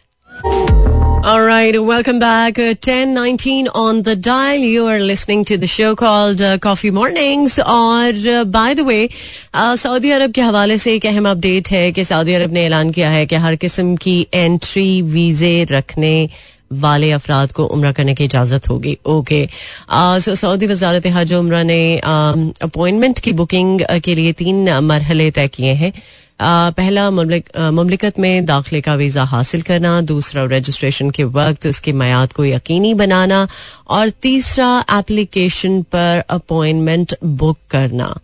All 1.25 1.43
right, 1.43 1.75
welcome 1.81 2.19
back. 2.19 2.59
Uh, 2.59 2.75
1019 2.75 3.67
on 3.69 4.03
the 4.03 4.15
dial. 4.15 4.59
You 4.59 4.85
are 4.85 4.99
listening 4.99 5.43
to 5.45 5.57
the 5.57 5.65
show 5.65 5.95
called 5.95 6.39
uh, 6.39 6.59
Coffee 6.59 6.91
Mornings. 6.91 7.57
और 7.59 8.13
uh, 8.13 8.45
by 8.45 8.75
the 8.75 8.85
way, 8.85 9.07
Saudi 9.55 10.11
अरब 10.11 10.31
के 10.31 10.41
हवाले 10.41 10.77
से 10.77 10.93
एक 10.95 11.05
अहम 11.05 11.29
अपडेट 11.29 11.69
है 11.71 11.91
कि 11.91 12.05
सऊदी 12.05 12.33
अरब 12.33 12.51
ने 12.53 12.65
ऐलान 12.65 12.91
किया 12.91 13.09
है 13.09 13.25
कि 13.25 13.35
हर 13.45 13.55
किस्म 13.55 13.95
की 13.95 14.15
एंट्री 14.33 15.01
वीजे 15.01 15.63
रखने 15.71 16.29
वाले 16.70 17.10
अफराद 17.12 17.52
को 17.52 17.64
उम्र 17.66 17.92
करने 17.92 18.14
की 18.14 18.24
इजाज़त 18.24 18.68
होगी। 18.68 18.96
ओके। 19.06 19.48
सऊदी 20.20 20.66
वजारत 20.66 21.06
हज 21.06 21.32
उम्र 21.34 21.62
ने 21.64 21.98
अपॉइंटमेंट 21.98 23.18
की 23.18 23.32
बुकिंग 23.32 23.80
के 24.04 24.14
लिए 24.14 24.32
तीन 24.32 24.68
मरहले 24.80 25.30
तय 25.30 25.48
किए 25.48 25.72
हैं। 25.74 25.92
पहला 26.40 27.10
ममलिकत 27.10 28.18
में 28.18 28.44
दाखिले 28.46 28.80
का 28.80 28.94
वीज़ा 28.94 29.24
हासिल 29.24 29.62
करना, 29.62 30.00
दूसरा 30.00 30.44
रजिस्ट्रेशन 30.50 31.10
के 31.10 31.24
वक्त 31.26 31.66
उसकी 31.66 31.92
मैयाद 31.92 32.32
को 32.32 32.44
यकीनी 32.44 32.92
बनाना, 32.94 33.46
और 33.88 34.08
तीसरा 34.22 34.68
एप्लीकेशन 34.90 35.82
पर 35.82 36.22
अपॉइंटमेंट 36.30 37.14
बुक 37.24 37.58
करना। 37.70 38.16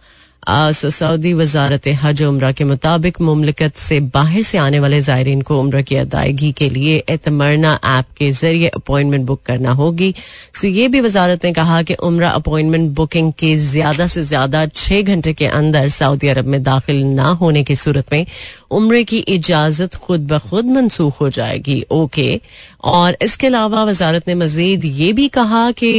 सऊदी 0.46 1.32
वजारत 1.34 1.86
हज 2.02 2.22
उम्र 2.22 2.50
के 2.52 2.64
मुताबिक 2.64 3.20
ममलिकत 3.20 3.76
से 3.76 3.98
बाहर 4.10 4.42
से 4.42 4.58
आने 4.58 4.80
वाले 4.80 5.00
जायरीन 5.02 5.40
को 5.42 5.58
उम्र 5.60 5.82
की 5.82 5.96
अदायगी 5.96 6.50
के 6.52 6.68
लिए 6.70 6.96
एतमरना 7.10 7.72
ऐप 7.86 8.06
के 8.18 8.30
ज़रिए 8.32 8.68
अपॉइंटमेंट 8.68 9.24
बुक 9.26 9.42
करना 9.46 9.72
होगी। 9.72 10.14
सो 10.54 10.66
ये 10.66 10.86
भी 10.88 11.00
वजारत 11.00 11.44
ने 11.44 11.52
कहा 11.52 11.82
कि 11.82 11.94
उम्र 12.02 12.24
अपॉइंटमेंट 12.24 12.90
बुकिंग 12.96 13.32
के 13.38 13.56
ज़्यादा 13.58 14.06
से 14.06 14.22
ज़्यादा 14.24 14.64
छह 14.66 15.02
घंटे 15.02 15.32
के 15.32 15.46
अंदर 15.48 15.88
सऊदी 15.88 16.28
अरब 16.28 16.46
में 16.46 16.62
दाखिल 16.62 17.02
ना 17.04 17.28
होने 17.40 17.64
की 17.64 17.76
सूरत 17.76 18.12
में 18.12 18.26
उम्र 18.70 19.02
की 19.02 19.18
इजाज़त 19.18 19.94
खुद 19.96 20.26
ब 20.32 20.38
खुद 20.48 20.66
मनसूख 20.66 21.20
हो 21.20 21.30
जाएगी। 21.30 21.84
ओके। 21.90 22.40
और 22.84 23.16
इसके 23.22 23.46
अलावा 23.46 23.84
वजारत 23.84 24.28
ने 24.28 24.34
मजीद 24.36 24.84
ये 24.84 25.12
भी 25.12 25.28
कहा 25.30 25.70
कि 25.72 25.92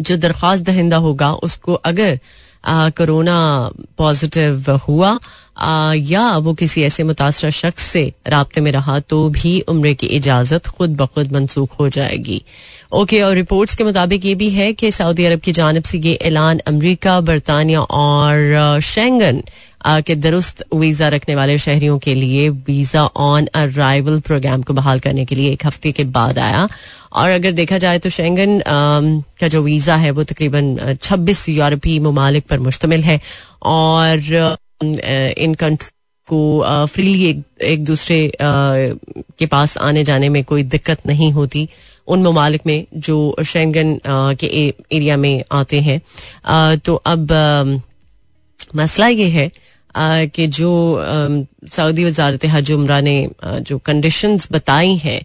जो 0.00 0.16
दरख्वास्त 0.16 0.64
दहिंदा 0.64 0.96
होगा, 0.96 1.32
उसको 1.34 1.74
अगर 1.74 2.18
कोरोना 2.66 3.70
पॉजिटिव 3.98 4.80
हुआ। 4.88 5.18
आ, 5.58 5.92
या 5.94 6.36
वो 6.36 6.54
किसी 6.54 6.82
ऐसे 6.82 7.02
मुतासर 7.02 7.50
शख्स 7.50 7.82
से 7.82 8.12
रबते 8.28 8.60
में 8.60 8.72
रहा 8.72 8.98
तो 9.00 9.28
भी 9.28 9.60
उम्र 9.60 9.92
की 9.92 10.06
इजाज़त 10.06 10.66
खुद 10.66 10.90
ब 10.90 11.06
खुद 11.06 11.32
मनसूख 11.32 11.80
हो 11.80 11.88
जाएगी। 11.88 12.42
ओके 12.92 13.22
और 13.22 13.34
रिपोर्ट्स 13.34 13.76
के 13.76 13.84
मुताबिक 13.84 14.24
ये 14.24 14.34
भी 14.34 14.50
है 14.50 14.72
कि 14.72 14.90
सऊदी 14.92 15.24
अरब 15.24 15.40
की 15.40 15.52
जानब 15.52 15.82
से 15.82 15.98
ये 15.98 16.14
ऐलान 16.14 16.58
अमरीका 16.58 17.20
बरतानिया 17.20 17.80
और 17.80 18.80
शेंगन 18.82 19.42
के 19.86 20.14
दुरुस्त 20.14 20.64
वीज़ा 20.74 21.08
रखने 21.08 21.34
वाले 21.34 21.58
शहरियों 21.58 21.98
के 21.98 22.14
लिए 22.14 22.48
वीज़ा 22.48 23.04
ऑन 23.16 23.46
अराइवल 23.54 24.20
प्रोग्राम 24.20 24.62
को 24.62 24.74
बहाल 24.74 25.00
करने 25.00 25.24
के 25.24 25.34
लिए 25.34 25.52
एक 25.52 25.66
हफ़्ते 25.66 25.92
के 25.92 26.04
बाद 26.06 26.38
आया। 26.38 26.68
और 27.12 27.30
अगर 27.30 27.52
देखा 27.52 27.78
जाए 27.78 27.98
तो 27.98 28.08
शेंगन 28.10 28.60
का 29.40 29.48
जो 29.48 29.62
वीज़ा 29.62 29.96
है 29.96 30.10
वो 30.10 30.24
तकरीबन 30.24 30.96
26 31.02 31.48
यूरोपीय 31.48 32.00
ममालिक 32.00 32.46
पर 32.46 32.58
मुश्तमिल 32.60 33.02
है। 33.02 33.20
और 33.64 34.18
इन 34.82 35.54
कंट्री 35.54 35.90
को 36.28 36.86
फ्रीली 36.86 37.24
एक, 37.24 37.42
एक 37.62 37.84
दूसरे 37.84 38.32
के 38.40 39.46
पास 39.46 39.76
आने 39.78 40.04
जाने 40.04 40.28
में 40.28 40.42
कोई 40.44 40.62
दिक्कत 40.64 41.06
नहीं 41.06 41.30
होती। 41.32 41.68
उन 42.08 42.22
ममालिक 42.22 42.66
में 42.66 42.84
जो 42.96 43.36
शेंगन 43.46 43.98
के 44.06 44.46
ए, 44.46 44.72
एरिया 44.92 45.16
में 45.16 45.42
आते 45.52 45.80
हैं। 45.80 46.00
तो 46.78 46.94
अब 46.94 47.32
मसला 48.76 49.06
ये 49.06 49.28
है 49.30 49.50
कि 50.34 50.46
जो 50.46 50.70
सऊदी 51.70 52.04
वजारत 52.04 52.44
हज 52.46 52.72
उम्र 52.72 53.00
ने 53.02 53.18
जो 53.42 53.78
कंडीशंस 53.80 54.48
बताई 54.52 54.94
हैं 54.98 55.20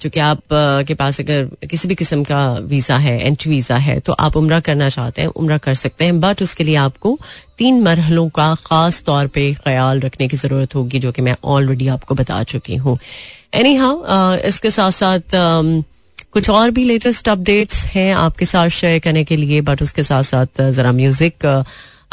चूँकि 0.00 0.20
आप 0.20 0.40
के 0.88 0.94
पास 0.94 1.20
अगर 1.20 1.44
किसी 1.70 1.88
भी 1.88 1.94
किस्म 1.94 2.24
का 2.24 2.40
वीज़ा 2.68 2.96
है 2.96 3.18
एंट्री 3.20 3.50
वीज़ा 3.50 3.76
है 3.76 3.98
तो 4.00 4.12
आप 4.12 4.36
उम्र 4.36 4.60
करना 4.60 4.88
चाहते 4.88 5.22
हैं, 5.22 5.28
उम्र 5.28 5.58
कर 5.58 5.74
सकते 5.74 6.04
हैं 6.04 6.20
बट 6.20 6.42
उसके 6.42 6.64
लिए 6.64 6.76
आपको 6.76 7.18
तीन 7.58 7.82
मरहलों 7.82 8.28
का 8.28 8.54
खास 8.66 9.02
तौर 9.06 9.26
पे 9.26 9.52
ख्याल 9.54 10.00
रखने 10.00 10.28
की 10.28 10.36
ज़रूरत 10.36 10.74
होगी, 10.74 10.98
जो 10.98 11.12
कि 11.12 11.22
मैं 11.22 11.36
ऑलरेडी 11.44 11.88
आपको 11.88 12.14
बता 12.14 12.42
चुकी 12.44 12.76
हूँ। 12.76 12.98
एनी 13.54 13.74
हाउ 13.74 14.34
इसके 14.46 14.70
साथ 14.70 14.90
साथ 14.92 15.36
कुछ 16.32 16.50
और 16.50 16.70
भी 16.70 16.84
लेटेस्ट 16.84 17.28
अपडेट्स 17.28 17.84
हैं 17.86 18.12
आपके 18.14 18.46
साथ 18.46 18.68
शेयर 18.70 18.98
करने 18.98 19.24
के 19.24 19.36
लिए 19.36 19.60
बट 19.60 19.82
उसके 19.82 20.02
साथ 20.02 20.22
साथ 20.22 20.62
जरा 20.70 20.92
म्यूज़िक 20.92 21.46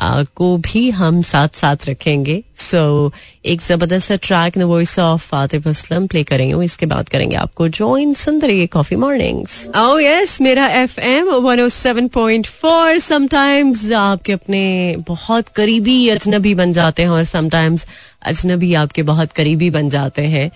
को 0.01 0.57
भी 0.57 0.89
हम 0.89 1.21
साथ 1.21 1.47
साथ 1.55 1.75
रखेंगे। 1.89 2.43
सो 2.55 3.09
so, 3.09 3.45
एक 3.45 3.61
ज़बरदस्त 3.61 4.11
track 4.13 4.57
the 4.57 4.61
voice 4.61 4.99
of 4.99 5.35
Atif 5.35 5.67
Aslam 5.67 6.07
play 6.07 6.23
करेंगे। 6.23 6.65
इसके 6.65 6.85
बाद 6.85 7.09
करेंगे 7.09 7.35
आपको 7.35 7.67
ज्वाइन 7.67 8.13
सुन 8.13 8.41
रहिए 8.41 8.67
कॉफ़ी 8.67 8.95
मॉर्निंग्स 8.95 9.69
यस 10.01 10.41
मेरा 10.41 10.67
F 10.67 10.99
M 10.99 11.29
one 11.29 11.69
seven 11.69 12.07
point 12.07 12.47
four 12.47 12.99
sometimes 12.99 13.91
आपके 13.91 14.33
अपने 14.33 14.95
बहुत 15.07 15.47
करीबी 15.47 16.09
अजनबी 16.09 16.55
बन 16.55 16.73
जाते 16.73 17.03
हैं 17.03 17.09
और 17.09 17.23
समटाइम्स 17.23 17.85
अजनबी 18.21 18.73
आपके 18.73 19.03
बहुत 19.03 19.31
करीबी 19.31 19.69
बन 19.69 19.89
जाते 19.89 20.21
हैं। 20.21 20.51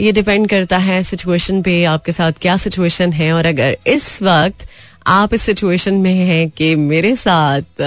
ये 0.00 0.12
डिपेंड 0.12 0.48
करता 0.48 0.78
है 0.78 1.02
सिचुएशन 1.04 1.62
पे 1.62 1.84
आपके 1.84 2.12
साथ 2.12 2.32
क्या 2.32 2.56
सिचुएशन 2.56 3.12
है। 3.12 3.32
और 3.32 3.46
अगर 3.46 3.76
इस 3.86 4.22
वक्त 4.22 4.66
आप 5.06 5.34
इस 5.34 5.42
सिचुएशन 5.42 5.94
में 5.94 6.14
हैं 6.14 6.50
कि 6.50 6.74
मेरे 6.76 7.16
साथ 7.16 7.82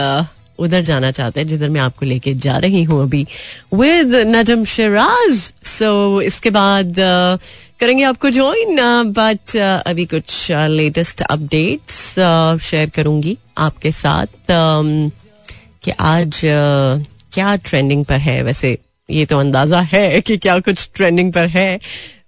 उधर 0.59 0.81
जाना 0.81 1.11
चाहते 1.11 1.39
हैं, 1.39 1.47
जिधर 1.47 1.69
मैं 1.69 1.81
आपको 1.81 2.05
लेके 2.05 2.33
जा 2.35 2.57
रही 2.57 2.83
हूँ 2.83 3.01
अभी 3.03 3.25
विद 3.73 4.15
नजम 4.27 4.63
शराज 4.65 5.31
सो 5.67 6.21
इसके 6.21 6.49
बाद 6.51 6.95
करेंगे 7.79 8.03
आपको 8.03 8.29
ज्वाइन 8.29 8.79
बट 9.11 9.55
अभी 9.57 10.05
कुछ 10.05 10.51
लेटेस्ट 10.51 11.21
अपडेट्स 11.21 11.97
शेयर 12.63 12.89
करूँगी 12.95 13.37
आपके 13.57 13.91
साथ 13.93 14.51
कि 14.51 15.91
आज 15.91 16.41
क्या 17.33 17.55
ट्रेंडिंग 17.57 18.05
पर 18.05 18.17
है। 18.17 18.41
वैसे, 18.43 18.77
ये 19.09 19.25
तो 19.25 19.39
अंदाज़ा 19.39 19.79
है 19.83 20.21
कि 20.21 20.37
क्या 20.37 20.57
कुछ 20.59 20.89
ट्रेंडिंग 20.95 21.33
पर 21.33 21.47
है 21.47 21.79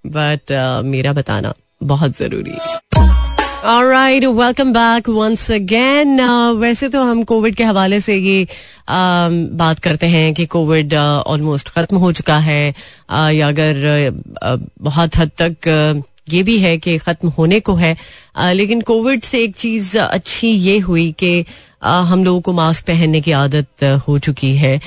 बट 0.07 0.51
मेरा 0.86 1.13
बताना 1.13 1.53
बहुत 1.84 2.17
ज़रूरी 2.17 2.51
है। 2.51 3.37
Right 3.66 4.26
welcome 4.26 4.74
back 4.74 5.10
once 5.10 5.52
again 5.52 6.22
वैसे 6.58 6.90
तो 6.90 7.04
हम 7.04 7.24
कोविड 7.24 7.56
के 7.56 7.64
हवाले 7.64 8.00
से 8.00 8.16
ये 8.16 8.46
uh, 8.46 9.56
बात 9.58 9.80
करते 9.80 10.08
हैं 10.08 10.34
कि 10.34 10.46
कोविड 10.46 10.94
ऑलमोस्ट 10.94 11.68
uh, 11.68 11.76
खत्म 11.76 11.98
हो 11.98 12.12
चुका 12.12 12.38
है। 12.38 12.76
Uh, 13.14 13.32
या 13.32 13.48
अगर 13.48 13.74
uh, 14.12 14.70
बहुत 14.82 15.18
हद 15.18 15.32
तक 15.42 15.56
uh, 15.98 16.08
ये 16.34 16.44
भी 16.44 16.60
है 16.60 16.78
कि 16.78 16.98
खत्म 16.98 17.28
होने 17.28 17.60
को 17.60 17.74
है। 17.74 17.98
लेकिन 18.39 18.82
कोविड 18.82 19.24
से 19.24 19.44
एक 19.44 19.56
चीज़ 19.56 19.98
अच्छी 19.98 20.48
ये 20.48 20.77
हुई 20.79 21.12
कि 21.20 21.46
हम 21.84 22.24
लोगों 22.24 22.41
को 22.41 22.51
मास्क 22.53 22.86
पहनने 22.86 23.20
की 23.22 23.32
आदत 23.32 23.84
हो 24.08 24.17
चुकी 24.20 24.56
है। 24.58 24.79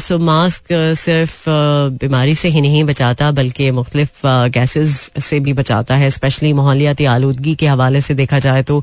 सो 0.00 0.18
मास्क 0.18 0.64
सिर्फ़ 0.96 1.44
बीमारी 2.00 2.34
से 2.34 2.48
ही 2.48 2.60
नहीं 2.60 2.84
बचाता, 2.84 3.30
बल्कि 3.32 3.70
मुख्तलिफ़ 3.70 4.26
गैसेस 4.26 5.10
से 5.20 5.40
भी 5.40 5.52
बचाता 5.52 5.94
है। 5.96 6.10
स्पेशली 6.10 6.52
माहौलियाती 6.52 7.04
आलूदगी 7.06 7.54
के 7.54 7.66
हवाले 7.66 8.00
से 8.00 8.14
देखा 8.14 8.38
जाए 8.38 8.62
तो 8.62 8.82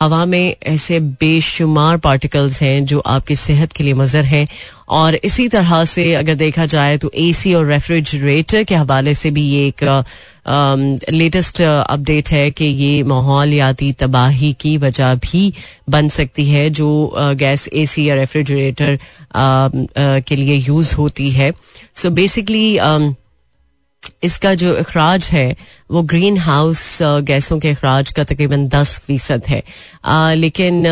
हवा 0.00 0.24
में 0.24 0.54
ऐसे 0.66 0.98
बेशुमार 1.20 1.96
पार्टिकल्स 1.98 2.60
हैं 2.62 2.84
जो 2.86 2.98
आपकी 3.00 3.36
सेहत 3.36 3.72
के 3.72 3.84
लिए 3.84 3.94
मजर 3.94 4.24
हैं। 4.24 4.46
और 4.88 5.14
इसी 5.24 5.46
तरह 5.48 5.84
से 5.84 6.12
अगर 6.14 6.34
देखा 6.34 6.66
जाए 6.66 6.96
तो 6.98 7.10
एसी 7.14 7.54
और 7.54 7.66
रेफ्रिजरेटर 7.66 8.64
के 8.64 8.74
हवाले 8.74 9.14
से 9.14 9.30
भी 9.30 9.42
ये 9.42 9.66
एक 9.68 10.04
लेटेस्ट 11.12 11.60
अपडेट 11.62 12.28
है 12.30 12.50
कि 12.50 12.64
ये 12.64 13.02
माहौलियाती 13.46 13.92
तबाही 13.92 14.52
की 14.60 14.76
वजह 14.78 15.14
भी 15.16 15.52
बन 15.90 16.08
सकती 16.08 16.46
है 16.46 16.68
जो 16.70 16.88
गैस 17.38 17.68
एसी 17.74 18.08
या 18.08 18.14
रेफ्रिजरेटर 18.14 18.98
के 20.20 20.36
लिए 20.36 20.54
यूज़ 20.56 20.94
होती 20.94 21.30
है। 21.30 21.52
सो 21.94 22.10
बेसिकली 22.10 22.66
इसका 24.22 24.54
जो 24.54 24.74
अखराज 24.74 25.24
है 25.24 25.56
वो 25.90 26.02
ग्रीन 26.02 26.36
हाउस 26.38 26.98
गैसों 27.02 27.58
के 27.60 27.70
अखराज 27.70 28.10
का 28.10 28.24
तकरीबन 28.24 28.68
दस 28.68 28.98
फ़ीसद 29.06 29.42
है। 29.48 29.62
आ, 30.04 30.32
लेकिन 30.34 30.84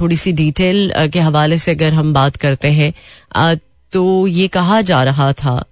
थोड़ी 0.00 0.16
सी 0.16 0.32
डिटेल 0.32 0.92
के 1.12 1.20
हवाले 1.20 1.58
से 1.58 1.70
अगर 1.70 1.92
हम 1.94 2.12
बात 2.14 2.36
करते 2.36 2.68
हैं 2.70 2.92
आ, 3.36 3.54
तो 3.92 4.26
ये 4.26 4.48
कहा 4.48 4.80
जा 4.82 5.02
रहा 5.04 5.32
था। 5.32 5.62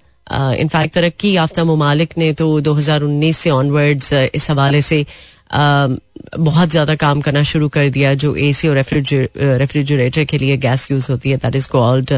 इनफैक्ट 0.61 0.95
तरक्की 0.95 1.33
याफ्ता 1.33 1.65
ममालिक 1.65 2.15
ने 2.19 2.33
तो 2.33 2.47
2019 2.61 3.37
से 3.37 3.51
ऑनवर्ड्स 3.51 4.13
इस 4.13 4.51
हवाले 4.51 4.83
से 4.83 5.05
बहुत 5.51 6.69
ज़्यादा 6.69 6.95
काम 6.95 7.21
करना 7.21 7.43
शुरू 7.43 7.69
कर 7.69 7.89
दिया 7.91 8.15
जो 8.15 8.35
ए 8.37 8.53
सी 8.53 8.69
और 8.69 8.77
रेफ्रिजरेटर 8.77 10.25
के 10.25 10.39
लिए 10.39 10.57
गैस 10.57 10.91
यूज़ 10.91 11.11
होती 11.11 11.31
है 11.31 11.37
that 11.37 11.57
is 11.57 11.69
called 11.69 12.13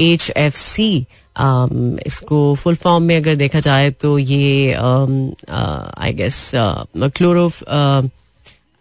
H 0.00 0.30
F 0.36 0.56
C 0.56 0.90
इसको 2.06 2.54
फुल 2.54 2.74
फॉर्म 2.74 3.04
में 3.04 3.16
अगर 3.16 3.34
देखा 3.36 3.60
जाए 3.60 3.90
तो 4.00 4.18
ये 4.18 4.72
I 4.72 6.12
guess 6.12 6.50
chloro 6.96 7.50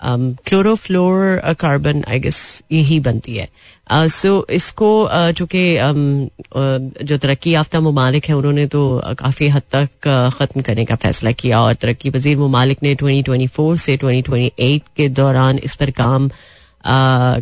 chlorofluoro 0.01 1.53
carbon 1.59 2.03
I 2.07 2.19
guess 2.19 2.63
यही 2.71 2.99
बनती 2.99 3.35
है। 3.35 3.49
सो 3.91 4.39
uh, 4.39 4.51
इसको 4.51 4.87
uh, 5.05 5.31
चूँकि 5.31 5.77
um, 5.77 6.29
uh, 6.57 7.03
जो 7.03 7.17
तरक्की 7.17 7.51
याफ्ता 7.51 7.79
ममालिक 7.79 8.25
है 8.25 8.35
उन्होंने 8.35 8.65
तो 8.67 9.01
काफ़ी 9.19 9.47
हद 9.47 9.61
तक 9.75 9.89
ख़त्म 10.37 10.61
करने 10.61 10.85
का 10.85 10.95
फैसला 10.95 11.31
किया 11.31 11.61
और 11.61 11.73
तरक्की 11.73 12.09
पजीर 12.09 12.37
ममालिक 12.37 12.83
ने 12.83 12.95
2024 12.95 13.77
से 13.77 13.97
2028 13.97 14.81
के 14.97 15.09
दौरान 15.09 15.57
इस 15.57 15.75
पर 15.75 15.91
काम 15.91 16.29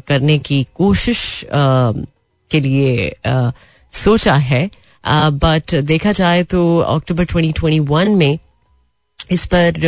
करने 0.07 0.37
की 0.39 0.67
कोशिश 0.75 1.45
के 2.51 2.59
लिए 2.59 3.13
सोचा 3.93 4.35
है। 4.35 4.69
बट 5.05 5.75
देखा 5.75 6.11
जाए 6.11 6.43
तो 6.43 6.79
अक्टूबर 6.79 7.25
2021 7.25 8.07
में 8.07 8.39
इस 9.31 9.45
पर 9.45 9.79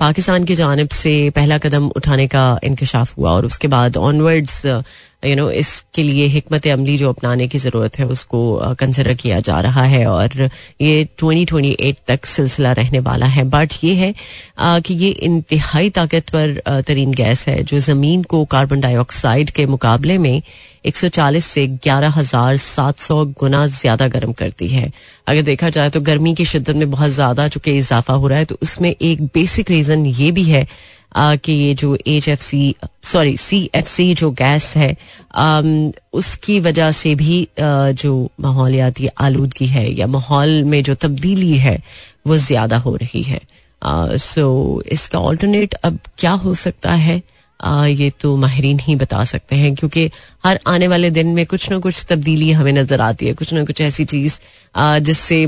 पाकिस्तान 0.00 0.44
की 0.44 0.54
जानब 0.54 0.88
से 0.96 1.12
पहला 1.36 1.56
कदम 1.58 1.88
उठाने 1.96 2.26
का 2.34 2.44
इंकशाफ 2.64 3.16
हुआ 3.18 3.30
और 3.30 3.46
उसके 3.46 3.68
बाद 3.68 3.96
ऑनवर्ड्स 3.96 4.66
यू 5.22 5.34
नो 5.36 5.50
इसके 5.52 6.02
लिए 6.02 6.26
हमत 6.28 6.66
अमली 6.68 6.96
जो 6.98 7.08
अपनाने 7.08 7.46
की 7.48 7.58
ज़रूरत 7.58 7.98
है 7.98 8.06
उसको 8.08 8.38
कंसिडर 8.80 9.14
किया 9.14 9.40
जा 9.40 9.60
रहा 9.60 9.82
है 9.84 10.04
और 10.06 10.48
ये 10.80 11.06
2028 11.22 11.96
तक 12.08 12.26
सिलसिला 12.26 12.72
रहने 12.72 13.00
वाला 13.00 13.26
है। 13.26 13.44
बट 13.50 13.74
ये 13.84 13.94
है 13.94 14.14
कि 14.60 14.94
ये 14.94 15.10
इंतहाई 15.28 15.90
ताकतवर 15.90 16.82
तरीन 16.86 17.12
गैस 17.14 17.46
है 17.48 17.62
जो 17.62 17.78
ज़मीन 17.80 18.22
को 18.24 18.44
कार्बन 18.46 18.80
डाइऑक्साइड 18.80 19.50
के 19.50 19.66
मुकाबले 19.66 20.18
में 20.18 20.42
140 20.86 21.44
से 21.44 21.66
11,700 21.86 23.24
गुना 23.40 23.66
ज़्यादा 23.68 24.08
गर्म 24.08 24.32
करती 24.32 24.68
है। 24.68 24.90
अगर 25.26 25.42
देखा 25.42 25.70
जाए 25.70 25.90
तो 25.90 26.00
गर्मी 26.00 26.34
की 26.34 26.44
शिद्दत 26.44 26.76
में 26.76 26.90
बहुत 26.90 27.10
ज़्यादा 27.10 27.48
चूँकि 27.48 27.76
इजाफा 27.78 28.14
हो 28.14 28.28
रहा 28.28 28.38
है 28.38 28.44
तो 28.44 28.56
उसमें 28.62 28.90
एक 28.92 29.22
बेसिक 29.34 29.70
रीजन 29.70 30.06
ये 30.06 30.30
भी 30.32 30.44
है 30.44 30.66
कि 31.14 31.52
ये 31.52 31.74
जो 31.74 31.96
H 32.06 32.28
F 32.28 32.40
C 32.40 32.74
sorry 33.04 33.36
C 33.36 33.58
F 33.74 33.86
C 33.86 34.12
जो 34.14 34.30
गैस 34.32 34.74
है 34.76 34.96
उसकी 36.14 36.58
वजह 36.60 36.90
से 36.92 37.14
भी 37.14 37.46
जो 37.60 38.12
माहौलियाती 38.40 39.08
आलूदगी 39.20 39.66
है 39.66 39.90
या 39.92 40.06
माहौल 40.06 40.62
में 40.64 40.82
जो 40.82 40.94
तब्दीली 40.96 41.56
है, 41.56 41.78
वो 42.26 42.36
ज़्यादा 42.38 42.76
हो 42.78 42.94
रही 42.96 43.22
है। 43.22 43.40
सो 44.18 44.82
इसका 44.92 45.18
ऑल्टरनेट 45.20 45.74
अब 45.74 45.98
क्या 46.18 46.32
हो 46.32 46.54
सकता 46.56 46.92
है? 46.94 47.22
ये 47.60 48.10
तो 48.20 48.36
माहरीन 48.36 48.78
ही 48.80 48.96
बता 48.96 49.24
सकते 49.24 49.56
हैं, 49.56 49.74
क्योंकि 49.74 50.10
हर 50.44 50.60
आने 50.66 50.88
वाले 50.88 51.10
दिन 51.10 51.26
में 51.34 51.44
कुछ 51.46 51.70
ना 51.70 51.78
कुछ 51.78 52.04
तब्दीली 52.08 52.50
हमें 52.52 52.72
नज़र 52.72 53.00
आती 53.00 53.26
है, 53.26 53.32
कुछ 53.32 53.52
ना 53.52 53.64
कुछ 53.64 53.80
ऐसी 53.80 54.04
चीज़ 54.04 54.38
जिससे 55.00 55.46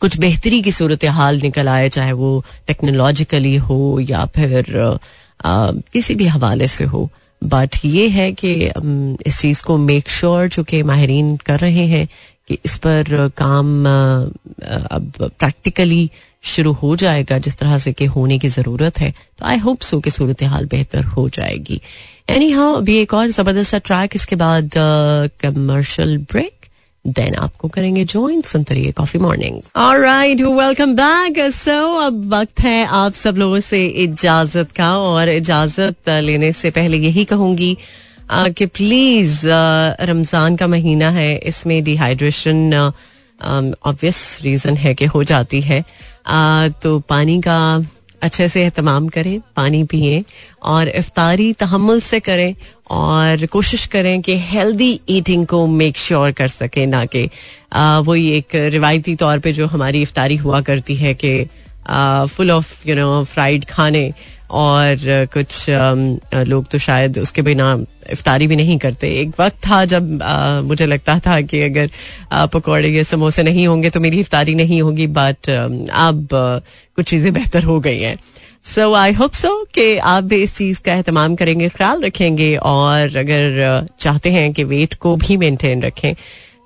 कुछ 0.00 0.16
बेहतरी 0.18 0.60
की 0.62 0.72
सूरत 0.72 1.04
हाल 1.04 1.40
निकल 1.40 1.68
आए 1.68 1.88
चाहे 1.88 2.12
वो 2.12 2.44
टेक्नोलॉजिकली 2.66 3.54
हो 3.56 3.98
या 4.00 4.24
फिर 4.36 4.78
आ, 5.44 5.70
किसी 5.92 6.14
भी 6.14 6.26
हवाले 6.26 6.68
से 6.68 6.84
हो। 6.84 7.08
बट 7.42 7.76
ये 7.84 8.08
है 8.08 8.30
कि 8.32 8.52
इस 9.26 9.38
चीज़ 9.40 9.62
को 9.64 9.76
मेक 9.78 10.08
श्योर 10.08 10.48
चूँकि 10.48 10.82
माहरीन 10.82 11.36
कर 11.36 11.58
रहे 11.60 11.86
हैं 11.86 12.06
कि 12.48 12.58
इस 12.64 12.76
पर 12.76 13.28
काम 13.36 13.84
अब 13.86 15.12
प्रैक्टिकली 15.20 16.10
शुरू 16.44 16.72
हो 16.72 16.94
जाएगा 16.96 17.38
जिस 17.38 17.56
तरह 17.58 17.78
से 17.78 17.92
कि 17.92 18.04
होने 18.04 18.38
की 18.38 18.48
ज़रूरत 18.48 18.98
है। 19.00 19.10
तो 19.10 19.46
आई 19.46 19.58
होप 19.58 19.80
सो 19.80 20.00
कि 20.00 20.10
सूरत 20.10 20.42
हाल 20.42 20.66
बेहतर 20.66 21.04
हो 21.04 21.28
जाएगी। 21.28 21.80
एनी 22.30 22.50
हाँ 22.50 22.74
अभी 22.76 22.96
एक 22.96 23.14
और 23.14 23.28
ज़बरदस्त 23.28 23.74
ट्रैक 23.76 24.16
इसके 24.16 24.36
बाद 24.36 24.70
कमर्शियल 25.40 26.18
ब्रेक 26.32 26.63
देन 27.06 27.34
आपको 27.34 27.68
करेंगे 27.68 28.04
ज्वाइन 28.04 28.40
सुनते 28.42 28.74
रहिए 28.74 28.92
coffee 28.92 29.20
morning 29.20 29.60
right 30.02 30.40
welcome 30.42 30.94
back 30.96 31.38
so 31.52 31.76
अब 32.00 32.22
वक्त 32.34 32.60
है 32.60 32.84
आप 32.86 33.12
सब 33.12 33.36
लोगों 33.36 33.60
से 33.60 33.86
इजाज़त 34.04 34.72
का 34.76 34.96
और 34.98 35.28
इजाज़त 35.28 36.08
लेने 36.08 36.52
से 36.52 36.70
पहले 36.70 36.98
यही 36.98 37.24
कहूँगी 37.24 37.76
कि 38.30 38.66
प्लीज़ 38.66 39.40
रमज़ान 39.46 40.56
का 40.56 40.66
महीना 40.66 41.10
है, 41.10 41.36
इसमें 41.38 41.82
डिहाइड्रेशन 41.84 42.74
ऑब्वियस 43.42 44.38
रीजन 44.42 44.76
है 44.76 44.94
कि 44.94 45.04
हो 45.04 45.22
जाती 45.24 45.60
है। 45.60 45.84
तो 46.82 46.98
पानी 47.08 47.40
का 47.40 47.58
अच्छे 48.24 48.48
से 48.48 48.62
अहतमाम 48.64 49.08
करें, 49.08 49.40
पानी 49.56 49.82
पिए 49.84 50.22
और 50.62 50.88
इफ्तारी 50.88 51.52
तहमल 51.52 52.00
से 52.00 52.20
करें 52.20 52.54
और 52.90 53.46
कोशिश 53.46 53.86
करें 53.86 54.20
कि 54.22 54.38
हेल्दी 54.38 55.00
ईटिंग 55.08 55.46
को 55.46 55.66
मेक 55.66 55.98
श्योर 55.98 56.26
sure 56.28 56.38
कर 56.38 56.48
सकें 56.48 56.86
ना 56.86 57.04
कि 57.04 57.28
वही 58.08 58.30
एक 58.30 58.54
रिवायती 58.54 59.14
तौर 59.16 59.38
पे 59.38 59.52
जो 59.52 59.66
हमारी 59.66 60.02
इफ्तारी 60.02 60.36
हुआ 60.36 60.60
करती 60.60 60.94
है 60.94 61.14
कि 61.24 61.34
full 62.36 62.50
of 62.50 62.88
you 62.88 62.96
know 62.96 63.24
fried 63.24 63.64
खाने 63.64 64.12
और 64.50 65.26
कुछ 65.32 65.66
लोग 66.48 66.66
तो 66.70 66.78
शायद 66.78 67.18
उसके 67.18 67.42
बिना 67.42 67.76
इफ्तारी 68.12 68.46
भी 68.46 68.56
नहीं 68.56 68.78
करते। 68.78 69.08
एक 69.20 69.32
वक्त 69.40 69.56
था 69.66 69.84
जब 69.84 70.10
मुझे 70.64 70.86
लगता 70.86 71.18
था 71.18 71.40
कि 71.40 71.60
अगर 71.62 71.90
पकौड़े 72.52 72.88
या 72.88 73.02
समोसे 73.02 73.42
नहीं 73.42 73.66
होंगे 73.66 73.90
तो 73.90 74.00
मेरी 74.00 74.20
इफ्तारी 74.20 74.54
नहीं 74.54 74.80
होगी 74.82 75.06
बट 75.06 75.50
अब 75.50 76.28
कुछ 76.32 77.08
चीज़ें 77.10 77.32
बेहतर 77.32 77.64
हो 77.64 77.78
गई 77.80 78.00
हैं। 78.00 78.16
सो 78.64 78.92
आई 78.94 79.12
होप 79.12 79.32
सो 79.32 79.52
कि 79.74 79.96
आप 79.98 80.24
भी 80.24 80.42
इस 80.42 80.56
चीज़ 80.56 80.80
का 80.80 80.92
अहतमाम 80.92 81.34
करेंगे 81.36 81.68
ख्याल 81.68 82.02
रखेंगे 82.02 82.54
और 82.56 83.16
अगर 83.16 83.86
चाहते 84.00 84.30
हैं 84.32 84.52
कि 84.52 84.64
वेट 84.64 84.94
को 84.94 85.14
भी 85.16 85.36
मेंटेन 85.36 85.82
रखें 85.82 86.14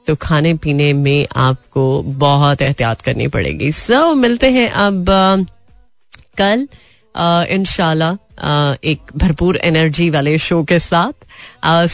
तो 0.07 0.14
खाने 0.17 0.55
पीने 0.55 0.93
में 0.93 1.27
आपको 1.37 2.03
बहुत 2.03 2.62
एहतियात 2.62 3.01
करनी 3.01 3.27
पड़ेगी। 3.29 3.73
सो 3.73 3.95
so, 3.95 4.17
मिलते 4.17 4.51
हैं 4.51 4.69
अब 4.71 5.05
कल। 6.38 6.67
इनशाला 7.55 8.16
एक 8.92 9.11
भरपूर 9.16 9.57
एनर्जी 9.64 10.09
वाले 10.11 10.37
शो 10.38 10.62
के 10.71 10.79
साथ 10.79 11.27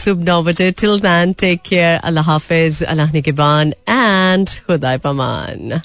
सुबह 0.03 0.23
नौ 0.25 0.41
बजे 0.43 0.71
टिल 0.81 0.99
दैन 1.07 1.33
टेक 1.39 1.61
केयर 1.69 1.99
अल्लाह 2.09 2.25
हाफिज 2.31 2.83
अल्लाह 2.83 3.11
निगबान 3.13 3.73
एंड 3.89 4.49
खुदा 4.67 4.95
पमान 5.05 5.79